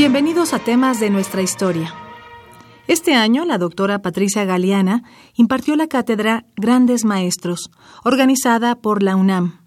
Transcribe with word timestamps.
Bienvenidos 0.00 0.54
a 0.54 0.58
temas 0.58 0.98
de 0.98 1.10
nuestra 1.10 1.42
historia. 1.42 1.92
Este 2.88 3.12
año, 3.12 3.44
la 3.44 3.58
doctora 3.58 4.00
Patricia 4.00 4.46
Galeana 4.46 5.02
impartió 5.34 5.76
la 5.76 5.88
cátedra 5.88 6.46
Grandes 6.56 7.04
Maestros, 7.04 7.70
organizada 8.02 8.76
por 8.76 9.02
la 9.02 9.14
UNAM. 9.14 9.60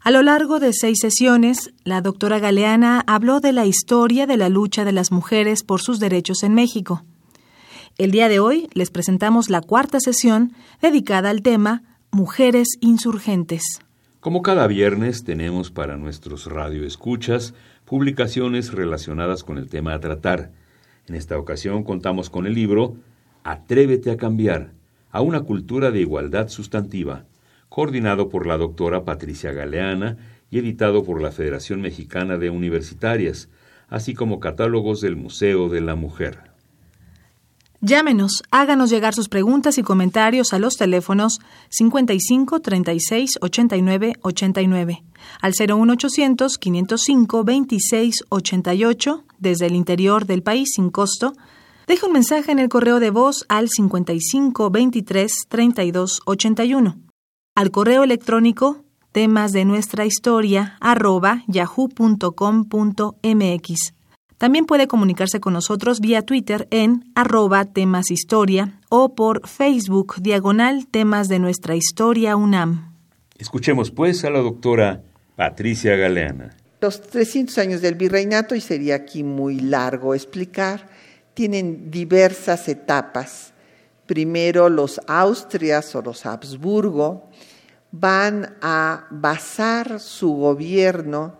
A 0.00 0.10
lo 0.10 0.24
largo 0.24 0.58
de 0.58 0.72
seis 0.72 0.98
sesiones, 0.98 1.72
la 1.84 2.00
doctora 2.00 2.40
Galeana 2.40 3.04
habló 3.06 3.38
de 3.38 3.52
la 3.52 3.64
historia 3.64 4.26
de 4.26 4.36
la 4.36 4.48
lucha 4.48 4.84
de 4.84 4.90
las 4.90 5.12
mujeres 5.12 5.62
por 5.62 5.80
sus 5.80 6.00
derechos 6.00 6.42
en 6.42 6.54
México. 6.54 7.04
El 7.96 8.10
día 8.10 8.28
de 8.28 8.40
hoy 8.40 8.68
les 8.74 8.90
presentamos 8.90 9.50
la 9.50 9.60
cuarta 9.60 10.00
sesión 10.00 10.52
dedicada 10.82 11.30
al 11.30 11.42
tema 11.42 11.84
Mujeres 12.10 12.70
Insurgentes. 12.80 13.62
Como 14.18 14.42
cada 14.42 14.66
viernes 14.66 15.22
tenemos 15.22 15.70
para 15.70 15.96
nuestros 15.96 16.46
radioescuchas 16.46 17.54
publicaciones 17.90 18.72
relacionadas 18.72 19.42
con 19.42 19.58
el 19.58 19.68
tema 19.68 19.94
a 19.94 19.98
tratar. 19.98 20.52
En 21.08 21.16
esta 21.16 21.36
ocasión 21.36 21.82
contamos 21.82 22.30
con 22.30 22.46
el 22.46 22.54
libro 22.54 22.94
Atrévete 23.42 24.12
a 24.12 24.16
cambiar, 24.16 24.70
a 25.10 25.22
una 25.22 25.40
cultura 25.40 25.90
de 25.90 25.98
igualdad 25.98 26.50
sustantiva, 26.50 27.24
coordinado 27.68 28.28
por 28.28 28.46
la 28.46 28.58
doctora 28.58 29.04
Patricia 29.04 29.50
Galeana 29.50 30.18
y 30.52 30.60
editado 30.60 31.02
por 31.02 31.20
la 31.20 31.32
Federación 31.32 31.80
Mexicana 31.80 32.38
de 32.38 32.50
Universitarias, 32.50 33.48
así 33.88 34.14
como 34.14 34.38
catálogos 34.38 35.00
del 35.00 35.16
Museo 35.16 35.68
de 35.68 35.80
la 35.80 35.96
Mujer. 35.96 36.49
Llámenos, 37.82 38.42
háganos 38.50 38.90
llegar 38.90 39.14
sus 39.14 39.30
preguntas 39.30 39.78
y 39.78 39.82
comentarios 39.82 40.52
a 40.52 40.58
los 40.58 40.76
teléfonos 40.76 41.40
55 41.70 42.60
36 42.60 43.38
89 43.40 44.12
89, 44.20 45.02
al 45.40 45.54
01800 45.58 46.58
505 46.58 47.44
26 47.44 48.24
88 48.28 49.24
desde 49.38 49.66
el 49.66 49.74
interior 49.74 50.26
del 50.26 50.42
país 50.42 50.68
sin 50.74 50.90
costo. 50.90 51.32
Deje 51.86 52.04
un 52.04 52.12
mensaje 52.12 52.52
en 52.52 52.58
el 52.58 52.68
correo 52.68 53.00
de 53.00 53.08
voz 53.08 53.46
al 53.48 53.70
55 53.70 54.70
23 54.70 55.32
32 55.48 56.20
81. 56.26 56.98
Al 57.54 57.70
correo 57.70 58.04
electrónico 58.04 58.84
temas 59.10 59.52
de 59.52 59.64
nuestra 59.64 60.04
historia 60.04 60.76
arroba 60.80 61.44
yahoo.com.mx. 61.46 62.30
También 64.40 64.64
puede 64.64 64.88
comunicarse 64.88 65.38
con 65.38 65.52
nosotros 65.52 66.00
vía 66.00 66.22
Twitter 66.22 66.66
en 66.70 67.04
arroba 67.14 67.66
temas 67.66 68.10
historia 68.10 68.80
o 68.88 69.14
por 69.14 69.46
Facebook 69.46 70.14
diagonal 70.22 70.86
temas 70.86 71.28
de 71.28 71.38
nuestra 71.38 71.76
historia 71.76 72.36
UNAM. 72.36 72.96
Escuchemos 73.36 73.90
pues 73.90 74.24
a 74.24 74.30
la 74.30 74.38
doctora 74.38 75.02
Patricia 75.36 75.94
Galeana. 75.94 76.56
Los 76.80 77.02
300 77.02 77.58
años 77.58 77.82
del 77.82 77.96
virreinato, 77.96 78.54
y 78.54 78.62
sería 78.62 78.94
aquí 78.94 79.22
muy 79.22 79.60
largo 79.60 80.14
explicar, 80.14 80.88
tienen 81.34 81.90
diversas 81.90 82.66
etapas. 82.70 83.52
Primero 84.06 84.70
los 84.70 85.02
Austrias 85.06 85.94
o 85.94 86.00
los 86.00 86.24
Habsburgo 86.24 87.28
van 87.92 88.56
a 88.62 89.06
basar 89.10 90.00
su 90.00 90.32
gobierno 90.32 91.36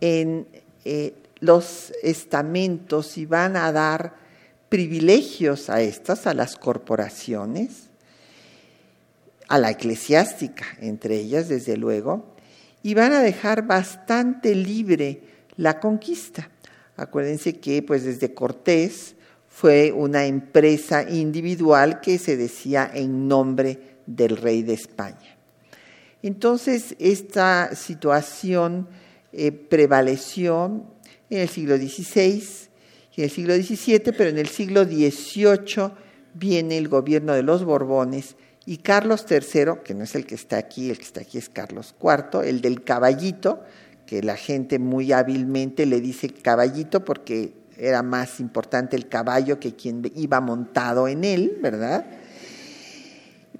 en 0.00 0.48
eh, 0.86 1.12
los 1.44 1.92
estamentos 2.02 3.18
y 3.18 3.26
van 3.26 3.56
a 3.56 3.70
dar 3.70 4.14
privilegios 4.68 5.68
a 5.68 5.82
estas, 5.82 6.26
a 6.26 6.34
las 6.34 6.56
corporaciones, 6.56 7.90
a 9.48 9.58
la 9.58 9.70
eclesiástica, 9.70 10.64
entre 10.80 11.16
ellas, 11.16 11.48
desde 11.48 11.76
luego, 11.76 12.34
y 12.82 12.94
van 12.94 13.12
a 13.12 13.20
dejar 13.20 13.66
bastante 13.66 14.54
libre 14.54 15.22
la 15.56 15.80
conquista. 15.80 16.48
Acuérdense 16.96 17.58
que 17.58 17.82
pues 17.82 18.04
desde 18.04 18.32
Cortés 18.32 19.14
fue 19.48 19.92
una 19.92 20.24
empresa 20.24 21.08
individual 21.08 22.00
que 22.00 22.18
se 22.18 22.36
decía 22.36 22.90
en 22.92 23.28
nombre 23.28 23.98
del 24.06 24.36
rey 24.36 24.62
de 24.62 24.74
España. 24.74 25.36
Entonces, 26.22 26.96
esta 26.98 27.74
situación 27.74 28.88
eh, 29.32 29.52
prevaleció 29.52 30.93
en 31.30 31.38
el 31.40 31.48
siglo 31.48 31.76
XVI 31.76 32.42
y 33.16 33.20
en 33.20 33.24
el 33.24 33.30
siglo 33.30 33.54
XVII, 33.54 34.12
pero 34.16 34.30
en 34.30 34.38
el 34.38 34.48
siglo 34.48 34.84
XVIII 34.84 35.92
viene 36.34 36.78
el 36.78 36.88
gobierno 36.88 37.32
de 37.32 37.42
los 37.42 37.64
Borbones 37.64 38.36
y 38.66 38.78
Carlos 38.78 39.26
III, 39.28 39.82
que 39.84 39.94
no 39.94 40.04
es 40.04 40.14
el 40.14 40.26
que 40.26 40.34
está 40.34 40.56
aquí, 40.56 40.90
el 40.90 40.98
que 40.98 41.04
está 41.04 41.20
aquí 41.20 41.38
es 41.38 41.48
Carlos 41.48 41.94
IV, 42.00 42.48
el 42.48 42.60
del 42.60 42.82
caballito, 42.82 43.62
que 44.06 44.22
la 44.22 44.36
gente 44.36 44.78
muy 44.78 45.12
hábilmente 45.12 45.86
le 45.86 46.00
dice 46.00 46.28
caballito 46.28 47.04
porque 47.04 47.52
era 47.76 48.02
más 48.02 48.40
importante 48.40 48.96
el 48.96 49.08
caballo 49.08 49.58
que 49.58 49.74
quien 49.74 50.10
iba 50.14 50.40
montado 50.40 51.08
en 51.08 51.24
él, 51.24 51.58
¿verdad? 51.60 52.06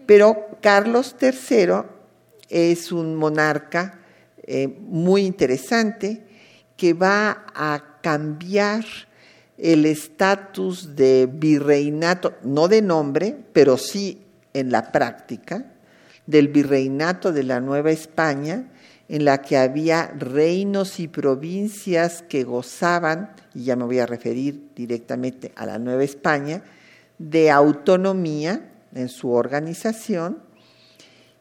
Pero 0.07 0.59
Carlos 0.61 1.17
III 1.21 1.83
es 2.49 2.93
un 2.93 3.17
monarca 3.17 4.01
eh, 4.43 4.69
muy 4.69 5.25
interesante 5.25 6.23
que 6.77 6.93
va 6.93 7.47
a 7.55 8.01
cambiar 8.03 8.85
el 9.59 9.87
estatus 9.87 10.97
de 10.97 11.29
virreinato, 11.33 12.35
no 12.43 12.69
de 12.69 12.83
nombre, 12.83 13.37
pero 13.53 13.79
sí 13.79 14.23
en 14.53 14.73
la 14.73 14.91
práctica, 14.93 15.73
del 16.27 16.49
virreinato 16.49 17.33
de 17.33 17.45
la 17.45 17.61
Nueva 17.61 17.91
España, 17.91 18.71
en 19.09 19.25
la 19.25 19.43
que 19.43 19.57
había 19.57 20.13
reinos 20.19 20.99
y 20.99 21.09
provincias 21.09 22.23
que 22.23 22.45
gozaban, 22.45 23.35
y 23.55 23.65
ya 23.65 23.77
me 23.77 23.85
voy 23.85 23.99
a 23.99 24.07
referir 24.07 24.71
directamente 24.75 25.53
a 25.57 25.67
la 25.67 25.79
Nueva 25.79 26.05
España, 26.05 26.63
de 27.19 27.51
autonomía 27.51 28.73
en 28.95 29.09
su 29.09 29.31
organización 29.31 30.39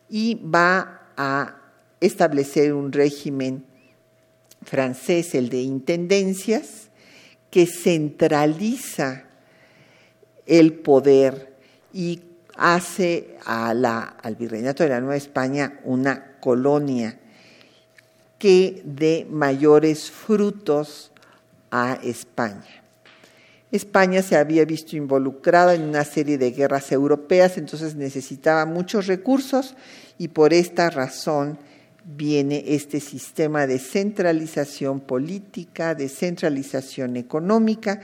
y 0.09 0.35
va 0.43 1.09
a 1.17 1.55
establecer 1.99 2.73
un 2.73 2.91
régimen 2.91 3.65
francés, 4.65 5.35
el 5.35 5.49
de 5.49 5.61
intendencias, 5.61 6.89
que 7.49 7.65
centraliza 7.67 9.25
el 10.45 10.73
poder 10.73 11.53
y 11.93 12.21
hace 12.55 13.37
al 13.45 14.35
virreinato 14.37 14.83
de 14.83 14.89
la 14.89 14.99
Nueva 14.99 15.15
España 15.15 15.79
una 15.83 16.37
colonia 16.39 17.19
que 18.37 18.81
dé 18.85 19.27
mayores 19.29 20.11
frutos 20.11 21.11
a 21.71 21.97
España. 22.03 22.83
España 23.71 24.21
se 24.21 24.35
había 24.35 24.65
visto 24.65 24.95
involucrada 24.95 25.73
en 25.73 25.81
una 25.81 26.03
serie 26.03 26.37
de 26.37 26.51
guerras 26.51 26.91
europeas, 26.91 27.57
entonces 27.57 27.95
necesitaba 27.95 28.65
muchos 28.65 29.07
recursos 29.07 29.75
y 30.19 30.27
por 30.27 30.53
esta 30.53 30.91
razón 30.91 31.57
viene 32.03 32.63
este 32.67 32.99
sistema 32.99 33.67
de 33.67 33.79
centralización 33.79 34.99
política, 34.99 35.95
de 35.95 36.09
centralización 36.09 37.15
económica, 37.15 38.01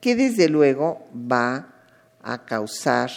que 0.00 0.14
desde 0.14 0.48
luego 0.48 1.06
va 1.14 1.74
a 2.22 2.44
causar 2.44 3.10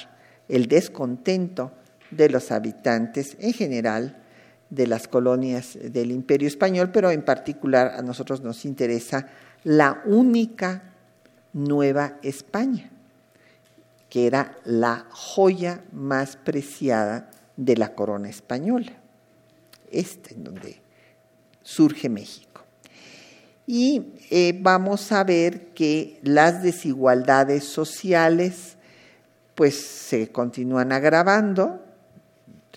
el 0.47 0.67
descontento 0.67 1.71
de 2.11 2.29
los 2.29 2.51
habitantes 2.51 3.37
en 3.39 3.53
general 3.53 4.17
de 4.69 4.87
las 4.87 5.07
colonias 5.07 5.77
del 5.81 6.11
Imperio 6.11 6.47
Español, 6.47 6.91
pero 6.91 7.11
en 7.11 7.23
particular 7.23 7.93
a 7.97 8.01
nosotros 8.01 8.41
nos 8.41 8.65
interesa 8.65 9.27
la 9.63 10.01
única 10.05 10.83
Nueva 11.53 12.17
España, 12.23 12.89
que 14.09 14.27
era 14.27 14.57
la 14.63 15.05
joya 15.09 15.83
más 15.91 16.37
preciada 16.37 17.29
de 17.57 17.75
la 17.75 17.93
corona 17.93 18.29
española, 18.29 18.93
esta 19.91 20.33
en 20.33 20.43
donde 20.43 20.77
surge 21.63 22.09
México. 22.09 22.61
Y 23.67 24.01
eh, 24.29 24.57
vamos 24.59 25.11
a 25.11 25.23
ver 25.23 25.67
que 25.67 26.19
las 26.23 26.63
desigualdades 26.63 27.63
sociales 27.63 28.75
pues 29.55 29.75
se 29.79 30.29
continúan 30.29 30.91
agravando, 30.91 31.79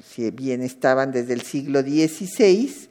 si 0.04 0.30
bien 0.30 0.62
estaban 0.62 1.10
desde 1.12 1.32
el 1.32 1.42
siglo 1.42 1.82
XVI, 1.82 2.88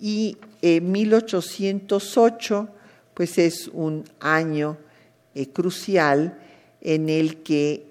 y 0.00 0.38
en 0.62 0.92
1808 0.92 2.68
pues 3.14 3.36
es 3.38 3.68
un 3.68 4.04
año 4.20 4.78
eh, 5.34 5.48
crucial 5.48 6.38
en 6.80 7.08
el 7.08 7.42
que 7.42 7.86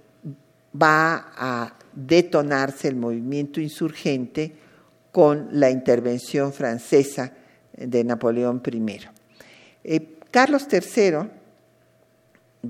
va 0.74 1.31
a 1.36 1.75
detonarse 1.94 2.88
el 2.88 2.95
movimiento 2.95 3.60
insurgente 3.60 4.54
con 5.11 5.50
la 5.51 5.69
intervención 5.69 6.53
francesa 6.53 7.33
de 7.75 8.03
Napoleón 8.03 8.61
I. 8.65 9.00
Eh, 9.83 10.17
Carlos 10.31 10.67
III 10.71 11.29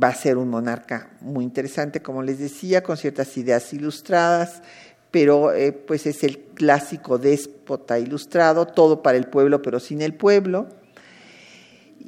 va 0.02 0.08
a 0.08 0.16
ser 0.16 0.38
un 0.38 0.50
monarca 0.50 1.12
muy 1.22 1.44
interesante, 1.44 2.02
como 2.02 2.22
les 2.22 2.40
decía, 2.40 2.84
con 2.84 2.98
ciertas 2.98 3.36
ideas 3.38 3.74
ilustradas, 3.74 4.62
pero 5.12 5.54
eh, 5.54 5.72
pues 5.72 6.06
es 6.06 6.24
el 6.24 6.40
clásico 6.40 7.18
déspota 7.18 7.98
ilustrado, 7.98 8.68
todo 8.68 9.02
para 9.02 9.18
el 9.18 9.28
pueblo, 9.28 9.62
pero 9.62 9.80
sin 9.80 10.02
el 10.02 10.14
pueblo 10.14 10.68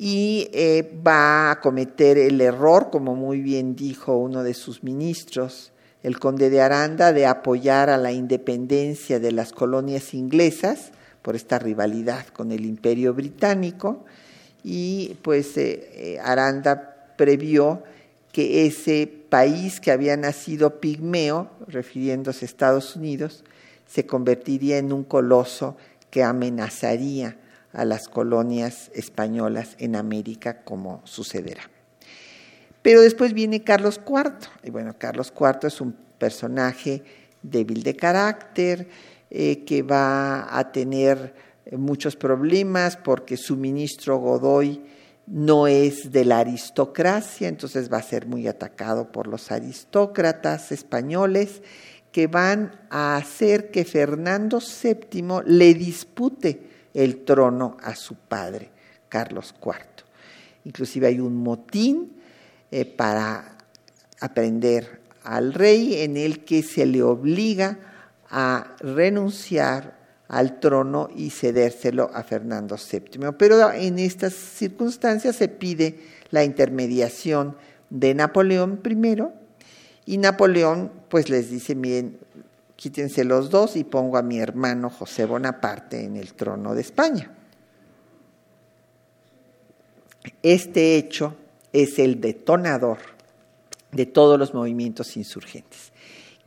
y 0.03 0.49
eh, 0.53 0.99
va 1.05 1.51
a 1.51 1.59
cometer 1.59 2.17
el 2.17 2.41
error, 2.41 2.89
como 2.91 3.15
muy 3.15 3.41
bien 3.41 3.75
dijo 3.75 4.17
uno 4.17 4.43
de 4.43 4.53
sus 4.53 4.83
ministros, 4.83 5.70
el 6.03 6.19
conde 6.19 6.49
de 6.49 6.61
Aranda, 6.61 7.13
de 7.13 7.25
apoyar 7.25 7.89
a 7.89 7.97
la 7.97 8.11
independencia 8.11 9.19
de 9.19 9.31
las 9.31 9.51
colonias 9.51 10.13
inglesas 10.13 10.91
por 11.21 11.35
esta 11.35 11.59
rivalidad 11.59 12.25
con 12.27 12.51
el 12.51 12.65
imperio 12.65 13.13
británico 13.13 14.05
y 14.63 15.17
pues 15.21 15.57
eh, 15.57 15.89
eh, 15.93 16.19
Aranda 16.23 17.13
previó 17.17 17.83
que 18.31 18.65
ese 18.65 19.11
país 19.29 19.79
que 19.79 19.91
había 19.91 20.15
nacido 20.17 20.79
pigmeo, 20.79 21.49
refiriéndose 21.67 22.45
a 22.45 22.47
Estados 22.47 22.95
Unidos, 22.95 23.43
se 23.87 24.05
convertiría 24.05 24.77
en 24.77 24.93
un 24.93 25.03
coloso 25.03 25.75
que 26.09 26.23
amenazaría 26.23 27.37
a 27.73 27.85
las 27.85 28.07
colonias 28.07 28.89
españolas 28.93 29.75
en 29.79 29.95
América, 29.95 30.61
como 30.63 31.01
sucederá. 31.05 31.63
Pero 32.81 33.01
después 33.01 33.33
viene 33.33 33.63
Carlos 33.63 34.01
IV, 34.07 34.49
y 34.63 34.71
bueno, 34.71 34.95
Carlos 34.97 35.31
IV 35.37 35.67
es 35.67 35.81
un 35.81 35.95
personaje 36.17 37.03
débil 37.43 37.83
de 37.83 37.95
carácter, 37.95 38.87
eh, 39.29 39.63
que 39.63 39.83
va 39.83 40.57
a 40.57 40.71
tener 40.71 41.33
muchos 41.71 42.15
problemas 42.15 42.97
porque 42.97 43.37
su 43.37 43.55
ministro 43.55 44.17
Godoy 44.17 44.81
no 45.27 45.67
es 45.67 46.11
de 46.11 46.25
la 46.25 46.39
aristocracia, 46.39 47.47
entonces 47.47 47.91
va 47.91 47.97
a 47.97 48.03
ser 48.03 48.25
muy 48.25 48.47
atacado 48.47 49.11
por 49.11 49.27
los 49.27 49.51
aristócratas 49.51 50.71
españoles 50.71 51.61
que 52.11 52.27
van 52.27 52.73
a 52.89 53.15
hacer 53.15 53.71
que 53.71 53.85
Fernando 53.85 54.59
VII 54.59 55.43
le 55.45 55.73
dispute 55.73 56.61
el 56.93 57.23
trono 57.23 57.77
a 57.81 57.95
su 57.95 58.15
padre, 58.15 58.69
Carlos 59.07 59.55
IV. 59.63 60.03
Inclusive 60.65 61.07
hay 61.07 61.19
un 61.19 61.35
motín 61.35 62.20
eh, 62.71 62.85
para 62.85 63.57
aprender 64.19 65.01
al 65.23 65.53
rey 65.53 66.01
en 66.01 66.17
el 66.17 66.43
que 66.45 66.63
se 66.63 66.85
le 66.85 67.03
obliga 67.03 67.77
a 68.29 68.75
renunciar 68.79 69.99
al 70.29 70.61
trono 70.61 71.09
y 71.13 71.29
cedérselo 71.29 72.09
a 72.13 72.23
Fernando 72.23 72.77
VII. 72.77 73.33
Pero 73.37 73.71
en 73.73 73.99
estas 73.99 74.33
circunstancias 74.33 75.35
se 75.35 75.49
pide 75.49 75.99
la 76.29 76.45
intermediación 76.45 77.57
de 77.89 78.15
Napoleón 78.15 78.81
I 78.85 79.23
y 80.05 80.17
Napoleón 80.17 80.91
pues 81.09 81.29
les 81.29 81.49
dice, 81.49 81.75
miren, 81.75 82.17
quítense 82.77 83.25
los 83.25 83.49
dos 83.49 83.75
y 83.75 83.83
pongo 83.83 84.17
a 84.17 84.21
mi 84.21 84.39
hermano 84.39 84.89
José 84.89 85.25
Bonaparte 85.25 86.03
en 86.03 86.15
el 86.15 86.33
trono 86.33 86.73
de 86.73 86.81
España. 86.81 87.29
Este 90.41 90.95
hecho 90.95 91.35
es 91.73 91.99
el 91.99 92.19
detonador 92.21 92.97
de 93.91 94.05
todos 94.05 94.39
los 94.39 94.53
movimientos 94.53 95.17
insurgentes, 95.17 95.91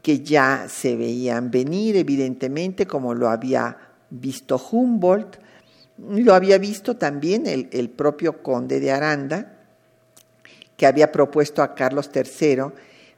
que 0.03 0.21
ya 0.21 0.67
se 0.69 0.97
veían 0.97 1.50
venir, 1.50 1.97
evidentemente, 1.97 2.87
como 2.87 3.15
lo 3.15 3.29
había 3.29 3.76
visto 4.11 4.61
Humboldt, 4.71 5.38
lo 5.99 6.35
había 6.35 6.59
visto 6.59 6.97
también 6.97 7.47
el, 7.47 7.69
el 7.73 7.91
propio 7.91 8.43
conde 8.43 8.81
de 8.81 8.91
Aranda, 8.93 9.59
que 10.76 10.87
había 10.87 11.12
propuesto 11.12 11.62
a 11.62 11.75
Carlos 11.75 12.11
III 12.12 12.73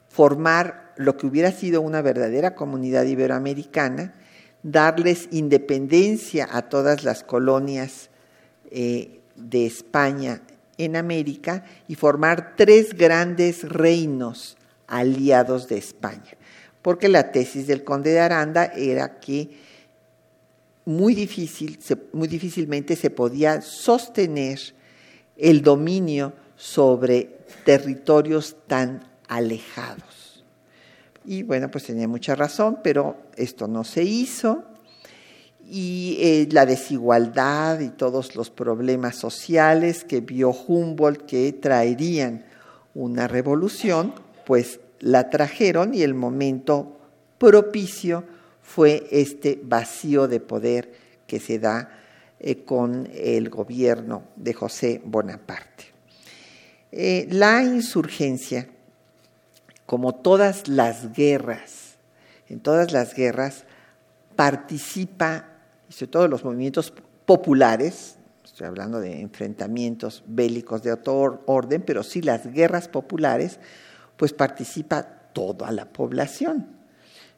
formar 0.09 0.93
lo 0.97 1.17
que 1.17 1.27
hubiera 1.27 1.53
sido 1.53 1.81
una 1.81 2.03
verdadera 2.03 2.55
comunidad 2.55 3.05
iberoamericana, 3.05 4.15
darles 4.63 5.29
independencia 5.31 6.49
a 6.51 6.69
todas 6.69 7.05
las 7.05 7.23
colonias 7.23 8.11
eh, 8.71 9.21
de 9.37 9.67
España 9.67 10.41
en 10.79 10.97
América 10.97 11.65
y 11.89 11.95
formar 11.95 12.55
tres 12.57 12.95
grandes 12.97 13.63
reinos 13.69 14.57
aliados 14.87 15.69
de 15.69 15.79
España. 15.79 16.37
Porque 16.83 17.09
la 17.09 17.33
tesis 17.33 17.67
del 17.67 17.85
conde 17.85 18.11
de 18.13 18.21
Aranda 18.21 18.67
era 18.67 19.19
que 19.19 19.51
muy, 20.85 21.15
difícil, 21.15 21.79
muy 22.13 22.29
difícilmente 22.29 22.95
se 22.95 23.11
podía 23.11 23.61
sostener 23.61 24.61
el 25.37 25.63
dominio 25.63 26.33
sobre 26.57 27.39
territorios 27.65 28.57
tan 28.67 29.05
alejados. 29.29 30.45
Y 31.25 31.43
bueno, 31.43 31.71
pues 31.71 31.85
tenía 31.85 32.07
mucha 32.07 32.37
razón, 32.37 32.79
pero 32.85 33.17
esto 33.37 33.67
no 33.67 33.83
se 33.83 34.05
hizo. 34.05 34.65
Y 35.69 36.19
eh, 36.21 36.49
la 36.53 36.65
desigualdad 36.65 37.81
y 37.81 37.89
todos 37.89 38.37
los 38.37 38.51
problemas 38.51 39.17
sociales 39.17 40.05
que 40.05 40.21
vio 40.21 40.51
Humboldt 40.51 41.27
que 41.27 41.53
traerían 41.53 42.45
una 42.95 43.27
revolución, 43.27 44.15
pues 44.45 44.81
la 45.01 45.29
trajeron 45.29 45.93
y 45.93 46.03
el 46.03 46.15
momento 46.15 46.99
propicio 47.39 48.25
fue 48.63 49.07
este 49.11 49.61
vacío 49.63 50.29
de 50.29 50.41
poder 50.41 50.93
que 51.27 51.41
se 51.41 51.59
da 51.59 51.91
eh, 52.39 52.65
con 52.65 53.09
el 53.13 53.51
gobierno 53.51 54.23
de 54.37 54.55
José 54.55 55.01
Bonaparte. 55.05 55.85
Eh, 56.93 57.27
la 57.31 57.63
insurgencia 57.63 58.69
como 59.87 60.17
todas 60.17 60.67
las 60.67 61.13
guerras, 61.13 61.97
en 62.49 62.61
todas 62.61 62.93
las 62.93 63.15
guerras 63.15 63.65
participa, 64.35 65.49
y 65.89 65.93
sobre 65.93 66.11
todo 66.11 66.29
los 66.29 66.45
movimientos 66.45 66.93
populares, 67.25 68.17
estoy 68.45 68.67
hablando 68.67 69.01
de 69.01 69.21
enfrentamientos 69.21 70.23
bélicos 70.27 70.83
de 70.83 70.93
otro 70.93 71.43
orden, 71.47 71.83
pero 71.83 72.03
sí 72.03 72.23
las 72.23 72.53
guerras 72.53 72.89
populares, 72.89 73.59
pues 74.17 74.33
participa 74.33 75.03
toda 75.33 75.71
la 75.73 75.93
población, 75.93 76.67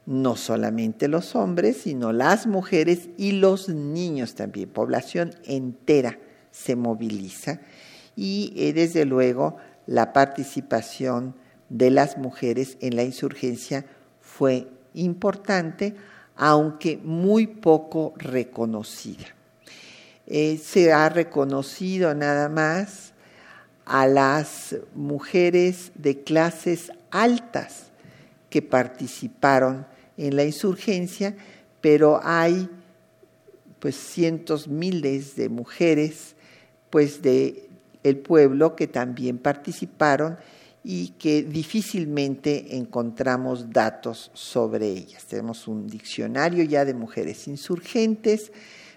no 0.07 0.37
solamente 0.37 1.09
los 1.09 1.35
hombres, 1.35 1.78
sino 1.78 2.12
las 2.12 2.47
mujeres 2.47 3.09
y 3.17 3.33
los 3.33 3.69
niños 3.69 4.35
también, 4.35 4.69
población 4.69 5.33
entera 5.45 6.19
se 6.50 6.76
moviliza 6.76 7.61
y 8.17 8.52
eh, 8.57 8.73
desde 8.73 9.05
luego 9.05 9.57
la 9.87 10.12
participación 10.12 11.35
de 11.69 11.90
las 11.90 12.19
mujeres 12.19 12.76
en 12.81 12.97
la 12.97 13.05
insurgencia 13.05 13.85
fue 14.21 14.69
importante, 14.95 15.95
aunque 16.38 16.99
muy 17.02 17.49
poco 17.49 18.14
reconocida. 18.16 19.26
Eh, 20.26 20.57
se 20.62 20.92
ha 20.92 21.09
reconocido 21.09 22.14
nada 22.14 22.49
más 22.49 23.12
a 23.85 24.07
las 24.07 24.76
mujeres 24.95 25.90
de 25.97 26.23
clases 26.23 26.92
altas 27.11 27.90
que 28.50 28.62
participaron 28.62 29.85
en 30.16 30.37
la 30.37 30.45
insurgencia, 30.45 31.35
pero 31.80 32.21
hay 32.23 32.71
pues 33.80 33.97
cientos, 33.97 34.68
miles 34.68 35.35
de 35.35 35.49
mujeres 35.49 36.37
pues 36.90 37.21
de 37.21 37.68
el 38.04 38.16
pueblo 38.16 38.76
que 38.76 38.87
también 38.87 39.38
participaron 39.38 40.38
y 40.90 41.09
que 41.18 41.42
difícilmente 41.42 42.75
encontramos 42.78 43.68
datos 43.68 44.30
sobre 44.33 44.87
ellas. 44.87 45.26
Tenemos 45.26 45.68
un 45.68 45.87
diccionario 45.87 46.64
ya 46.64 46.87
de 46.87 46.95
mujeres 46.95 47.47
insurgentes, 47.47 48.50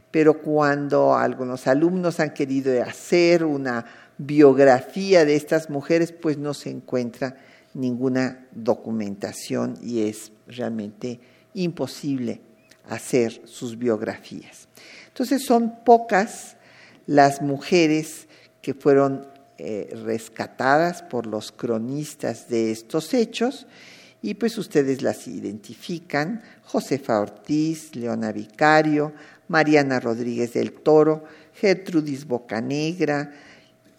pero 0.09 0.41
cuando 0.41 1.15
algunos 1.15 1.67
alumnos 1.67 2.21
han 2.21 2.33
querido 2.33 2.81
hacer 2.81 3.43
una 3.43 3.83
biografía 4.17 5.25
de 5.25 5.35
estas 5.35 5.69
mujeres, 5.69 6.13
pues 6.13 6.37
no 6.37 6.53
se 6.53 6.69
encuentra 6.69 7.35
ninguna 7.73 8.47
documentación 8.53 9.77
y 9.83 10.03
es 10.03 10.31
realmente 10.47 11.19
imposible 11.55 12.39
hacer 12.87 13.41
sus 13.43 13.77
biografías. 13.77 14.69
Entonces 15.09 15.43
son 15.43 15.83
pocas 15.83 16.55
las 17.05 17.41
mujeres 17.41 18.29
que 18.61 18.73
fueron 18.73 19.27
eh, 19.63 19.95
rescatadas 20.05 21.03
por 21.03 21.27
los 21.27 21.51
cronistas 21.51 22.49
de 22.49 22.71
estos 22.71 23.13
hechos 23.13 23.67
y 24.23 24.33
pues 24.33 24.57
ustedes 24.57 25.03
las 25.03 25.27
identifican, 25.27 26.41
Josefa 26.65 27.19
Ortiz, 27.19 27.95
Leona 27.95 28.31
Vicario, 28.31 29.13
Mariana 29.49 29.99
Rodríguez 29.99 30.53
del 30.53 30.71
Toro, 30.71 31.25
Gertrudis 31.53 32.25
Bocanegra 32.25 33.33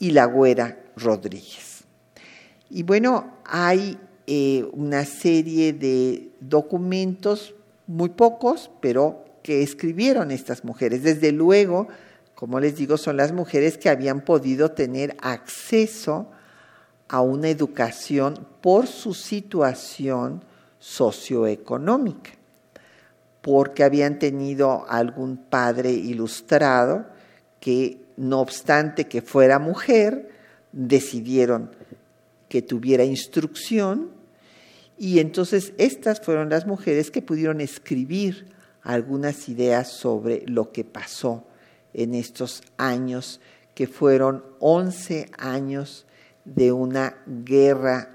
y 0.01 0.11
la 0.11 0.25
Güera 0.25 0.81
Rodríguez. 0.97 1.85
Y 2.69 2.83
bueno, 2.83 3.37
hay 3.45 3.97
eh, 4.27 4.69
una 4.73 5.05
serie 5.05 5.73
de 5.73 6.31
documentos, 6.41 7.55
muy 7.87 8.09
pocos, 8.09 8.69
pero 8.81 9.25
que 9.45 9.63
escribieron 9.63 10.33
estas 10.33 10.65
mujeres. 10.65 11.05
Desde 11.05 11.31
luego, 11.31 11.87
como 12.43 12.59
les 12.59 12.75
digo, 12.75 12.97
son 12.97 13.19
las 13.19 13.31
mujeres 13.31 13.79
que 13.79 13.89
habían 13.89 14.23
podido 14.23 14.73
tener 14.73 15.17
acceso 15.23 16.29
a 17.07 17.21
una 17.21 17.49
educación 17.49 18.49
por 18.61 18.89
su 18.89 19.15
situación 19.15 20.43
socioeconómica, 20.81 22.33
porque 23.43 23.85
habían 23.85 24.19
tenido 24.19 24.85
algún 24.89 25.37
padre 25.37 25.93
ilustrado 25.93 27.07
que, 27.61 28.01
no 28.17 28.41
obstante 28.41 29.07
que 29.07 29.23
fuera 29.23 29.61
mujer, 29.61 30.29
decidieron 30.73 31.71
que 32.49 32.61
tuviera 32.61 33.05
instrucción 33.05 34.11
y 34.99 35.21
entonces 35.21 35.75
estas 35.79 36.21
fueron 36.21 36.49
las 36.49 36.67
mujeres 36.67 37.13
que 37.13 37.23
pudieron 37.23 37.61
escribir 37.61 38.53
algunas 38.83 39.49
ideas 39.49 39.93
sobre 39.93 40.43
lo 40.49 40.73
que 40.73 40.83
pasó 40.83 41.47
en 41.95 42.15
estos 42.15 42.63
años, 42.77 43.41
que 43.75 43.87
fueron 43.87 44.45
11 44.61 45.31
años 45.39 46.07
de 46.45 46.73
una 46.73 47.17
guerra 47.27 48.15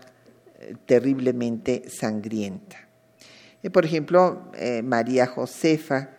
eh, 0.59 0.75
terriblemente 0.85 1.83
sangrienta. 1.89 2.87
Eh, 3.63 3.69
por 3.69 3.85
ejemplo, 3.85 4.51
eh, 4.53 4.81
María 4.83 5.27
Josefa 5.27 6.11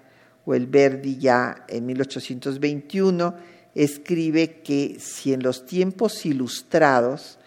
o 0.45 0.55
el 0.55 0.67
Verdi 0.67 1.19
ya 1.19 1.65
en 1.69 1.87
1821 1.87 3.35
escribe 3.75 4.61
que 4.63 4.97
si 4.99 5.33
en 5.33 5.43
los 5.43 5.67
tiempos 5.67 6.25
ilustrados, 6.27 7.39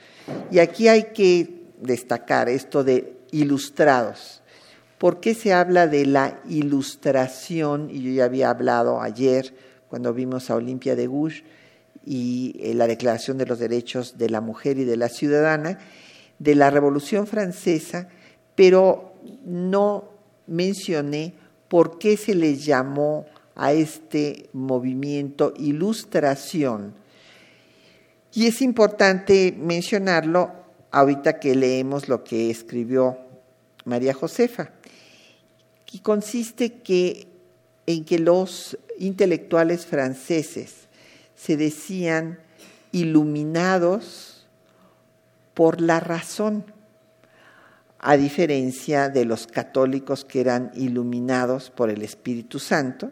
y 0.50 0.60
aquí 0.60 0.88
hay 0.88 1.06
que 1.14 1.62
destacar 1.82 2.48
esto 2.48 2.84
de 2.84 3.18
ilustrados, 3.32 4.42
¿Por 5.02 5.20
qué 5.20 5.34
se 5.34 5.52
habla 5.52 5.88
de 5.88 6.06
la 6.06 6.40
ilustración? 6.48 7.90
Y 7.90 8.04
yo 8.04 8.12
ya 8.12 8.26
había 8.26 8.52
hablado 8.52 9.02
ayer 9.02 9.52
cuando 9.92 10.14
vimos 10.14 10.50
a 10.50 10.56
Olimpia 10.56 10.96
de 10.96 11.06
Gouges 11.06 11.44
y 12.06 12.56
eh, 12.62 12.74
la 12.74 12.88
Declaración 12.88 13.38
de 13.38 13.46
los 13.46 13.60
Derechos 13.60 14.18
de 14.18 14.30
la 14.30 14.40
Mujer 14.40 14.78
y 14.78 14.86
de 14.86 14.96
la 14.96 15.10
Ciudadana, 15.10 15.80
de 16.40 16.56
la 16.56 16.70
Revolución 16.70 17.28
Francesa, 17.28 18.08
pero 18.56 19.16
no 19.44 20.06
mencioné 20.48 21.34
por 21.68 22.00
qué 22.00 22.16
se 22.16 22.36
le 22.36 22.56
llamó 22.56 23.26
a 23.54 23.74
este 23.74 24.50
movimiento 24.54 25.54
ilustración. 25.58 26.94
Y 28.34 28.48
es 28.48 28.62
importante 28.62 29.54
mencionarlo 29.60 30.54
ahorita 30.90 31.38
que 31.38 31.54
leemos 31.54 32.08
lo 32.08 32.24
que 32.24 32.50
escribió 32.50 33.18
María 33.84 34.14
Josefa 34.14 34.72
y 35.92 36.00
consiste 36.00 36.76
que, 36.76 37.28
en 37.88 38.06
que 38.06 38.20
los 38.20 38.78
intelectuales 39.02 39.86
franceses 39.86 40.88
se 41.36 41.58
decían 41.58 42.40
iluminados 42.92 44.48
por 45.54 45.82
la 45.82 46.00
razón, 46.00 46.66
a 48.00 48.18
diferencia 48.18 49.10
de 49.10 49.26
los 49.26 49.46
católicos 49.48 50.26
que 50.26 50.42
eran 50.42 50.72
iluminados 50.76 51.70
por 51.70 51.90
el 51.90 52.02
Espíritu 52.02 52.58
Santo. 52.58 53.12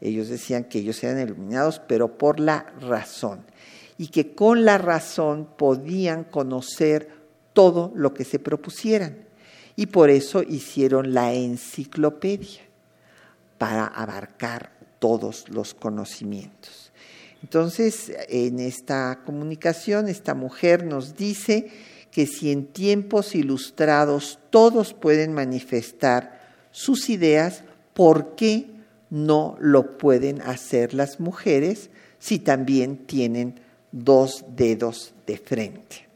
Ellos 0.00 0.28
decían 0.28 0.64
que 0.64 0.78
ellos 0.78 1.02
eran 1.02 1.20
iluminados, 1.20 1.80
pero 1.80 2.18
por 2.18 2.38
la 2.38 2.66
razón, 2.80 3.44
y 3.96 4.08
que 4.08 4.34
con 4.34 4.64
la 4.64 4.78
razón 4.78 5.48
podían 5.56 6.22
conocer 6.24 7.08
todo 7.52 7.92
lo 7.96 8.14
que 8.14 8.24
se 8.24 8.38
propusieran 8.38 9.28
y 9.78 9.86
por 9.86 10.10
eso 10.10 10.42
hicieron 10.42 11.14
la 11.14 11.32
enciclopedia 11.32 12.62
para 13.58 13.86
abarcar 13.86 14.72
todos 14.98 15.48
los 15.48 15.74
conocimientos. 15.74 16.92
Entonces, 17.42 18.12
en 18.28 18.58
esta 18.58 19.20
comunicación, 19.24 20.08
esta 20.08 20.34
mujer 20.34 20.84
nos 20.84 21.16
dice 21.16 21.70
que 22.10 22.26
si 22.26 22.50
en 22.50 22.66
tiempos 22.66 23.34
ilustrados 23.34 24.38
todos 24.50 24.92
pueden 24.92 25.32
manifestar 25.32 26.40
sus 26.72 27.10
ideas, 27.10 27.62
¿por 27.94 28.34
qué 28.34 28.66
no 29.10 29.56
lo 29.60 29.98
pueden 29.98 30.42
hacer 30.42 30.94
las 30.94 31.20
mujeres 31.20 31.90
si 32.18 32.38
también 32.38 33.06
tienen 33.06 33.60
dos 33.92 34.44
dedos 34.56 35.14
de 35.26 35.38
frente? 35.38 36.08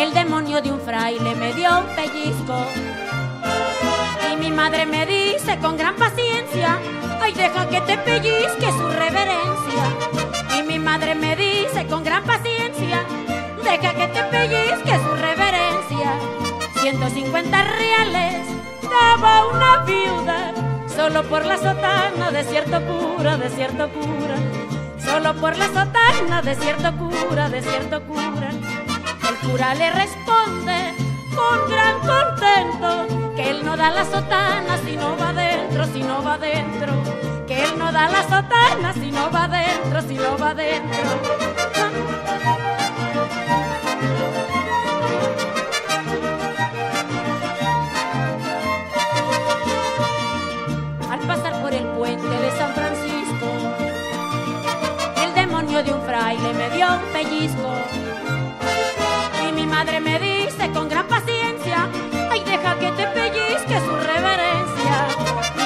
De 0.00 0.72
un 0.72 0.80
fraile 0.80 1.34
me 1.34 1.52
dio 1.52 1.68
un 1.78 1.84
pellizco. 1.94 2.56
Y 4.32 4.36
mi 4.36 4.50
madre 4.50 4.86
me 4.86 5.04
dice 5.04 5.58
con 5.58 5.76
gran 5.76 5.94
paciencia, 5.96 6.78
ay 7.20 7.34
deja 7.34 7.68
que 7.68 7.82
te 7.82 7.98
pellizque 7.98 8.72
su 8.72 8.88
reverencia. 8.88 9.84
Y 10.58 10.62
mi 10.62 10.78
madre 10.78 11.14
me 11.14 11.36
dice 11.36 11.86
con 11.86 12.02
gran 12.02 12.24
paciencia, 12.24 13.04
deja 13.62 13.92
que 13.92 14.08
te 14.08 14.22
pellizque 14.24 14.98
su 15.04 15.14
reverencia. 15.16 16.14
150 16.80 17.62
reales 17.62 18.46
daba 18.82 19.48
una 19.48 19.84
viuda, 19.84 20.52
solo 20.96 21.22
por 21.24 21.44
la 21.44 21.58
sotana 21.58 22.30
de 22.32 22.42
cierto 22.44 22.80
cura, 22.86 23.36
de 23.36 23.50
cierto 23.50 23.90
cura. 23.90 24.36
Solo 25.04 25.34
por 25.34 25.56
la 25.58 25.66
sotana 25.66 26.40
de 26.40 26.54
cierto 26.54 26.90
cura, 26.96 27.50
de 27.50 27.60
cierto 27.60 28.02
cura 28.04 28.50
cura 29.42 29.74
le 29.74 29.90
responde 29.90 30.94
con 31.34 31.68
gran 31.68 31.98
contento 32.00 33.32
que 33.34 33.50
él 33.50 33.64
no 33.64 33.76
da 33.76 33.90
la 33.90 34.04
sotana 34.04 34.76
si 34.84 34.96
no 34.96 35.16
va 35.16 35.30
adentro, 35.30 35.84
si 35.86 36.02
no 36.02 36.22
va 36.22 36.34
adentro. 36.34 36.92
Que 37.46 37.64
él 37.64 37.78
no 37.78 37.90
da 37.90 38.08
la 38.08 38.22
sotana 38.22 38.92
si 38.92 39.10
no 39.10 39.30
va 39.30 39.44
adentro, 39.44 40.02
si 40.02 40.14
no 40.14 40.38
va 40.38 40.50
adentro. 40.50 41.08
Al 51.10 51.20
pasar 51.20 51.60
por 51.62 51.72
el 51.72 51.86
puente 51.98 52.28
de 52.28 52.50
San 52.56 52.72
Francisco, 52.74 53.48
el 55.24 55.34
demonio 55.34 55.82
de 55.82 55.92
un 55.92 56.02
fraile 56.02 56.52
me 56.54 56.70
dio 56.70 56.86
un 56.86 57.12
pellizco 57.12 57.99
madre 59.80 59.98
me 59.98 60.18
dice 60.18 60.70
con 60.74 60.90
gran 60.90 61.06
paciencia, 61.08 61.88
ay 62.30 62.44
deja 62.44 62.78
que 62.78 62.90
te 62.98 63.06
pellizque 63.18 63.80
su 63.80 63.96
reverencia. 64.12 64.94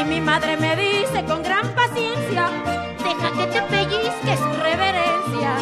Y 0.00 0.04
mi 0.04 0.20
madre 0.20 0.56
me 0.56 0.76
dice 0.76 1.24
con 1.24 1.42
gran 1.42 1.66
paciencia, 1.74 2.48
deja 3.02 3.28
que 3.36 3.46
te 3.54 3.62
pellizque 3.62 4.36
su 4.36 4.50
reverencia. 4.62 5.56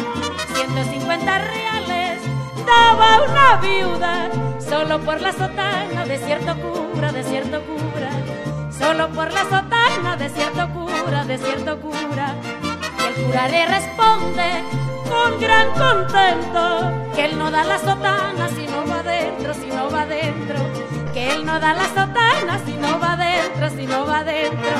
150 0.53 1.39
reales 1.39 2.21
estaba 2.55 3.23
una 3.27 3.55
viuda, 3.55 4.29
solo 4.69 4.99
por 4.99 5.19
la 5.19 5.31
sotana 5.31 6.05
de 6.05 6.19
cierto 6.19 6.55
cura, 6.61 7.11
de 7.11 7.23
cierto 7.23 7.59
cura, 7.65 8.11
solo 8.77 9.09
por 9.09 9.33
la 9.33 9.43
sotana 9.45 10.15
de 10.15 10.29
cierto 10.29 10.69
cura, 10.69 11.25
de 11.25 11.39
cierto 11.39 11.81
cura. 11.81 12.35
Y 12.99 13.03
el 13.07 13.25
cura 13.25 13.47
le 13.47 13.65
responde 13.65 14.82
con 15.13 15.39
gran 15.39 15.67
contento 15.73 17.13
que 17.15 17.25
él 17.25 17.37
no 17.37 17.51
da 17.51 17.63
la 17.63 17.77
sotana 17.77 18.49
si 18.49 18.65
no 18.65 18.85
va 18.87 18.99
adentro, 18.99 19.53
si 19.53 19.67
no 19.67 19.89
va 19.91 20.01
adentro, 20.01 20.55
que 21.13 21.31
él 21.33 21.45
no 21.45 21.59
da 21.59 21.73
la 21.73 21.87
sotana 21.89 22.59
si 22.65 22.73
no 22.73 22.99
va 22.99 23.13
adentro, 23.13 23.69
si 23.69 23.85
no 23.85 24.05
va 24.05 24.19
adentro. 24.19 24.73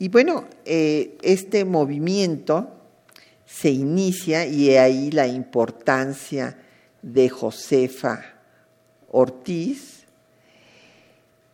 Y 0.00 0.08
bueno, 0.08 0.44
eh, 0.64 1.18
este 1.22 1.64
movimiento 1.64 2.77
se 3.60 3.70
inicia 3.70 4.46
y 4.46 4.76
ahí 4.76 5.10
la 5.10 5.26
importancia 5.26 6.56
de 7.02 7.28
Josefa 7.28 8.22
Ortiz, 9.10 10.04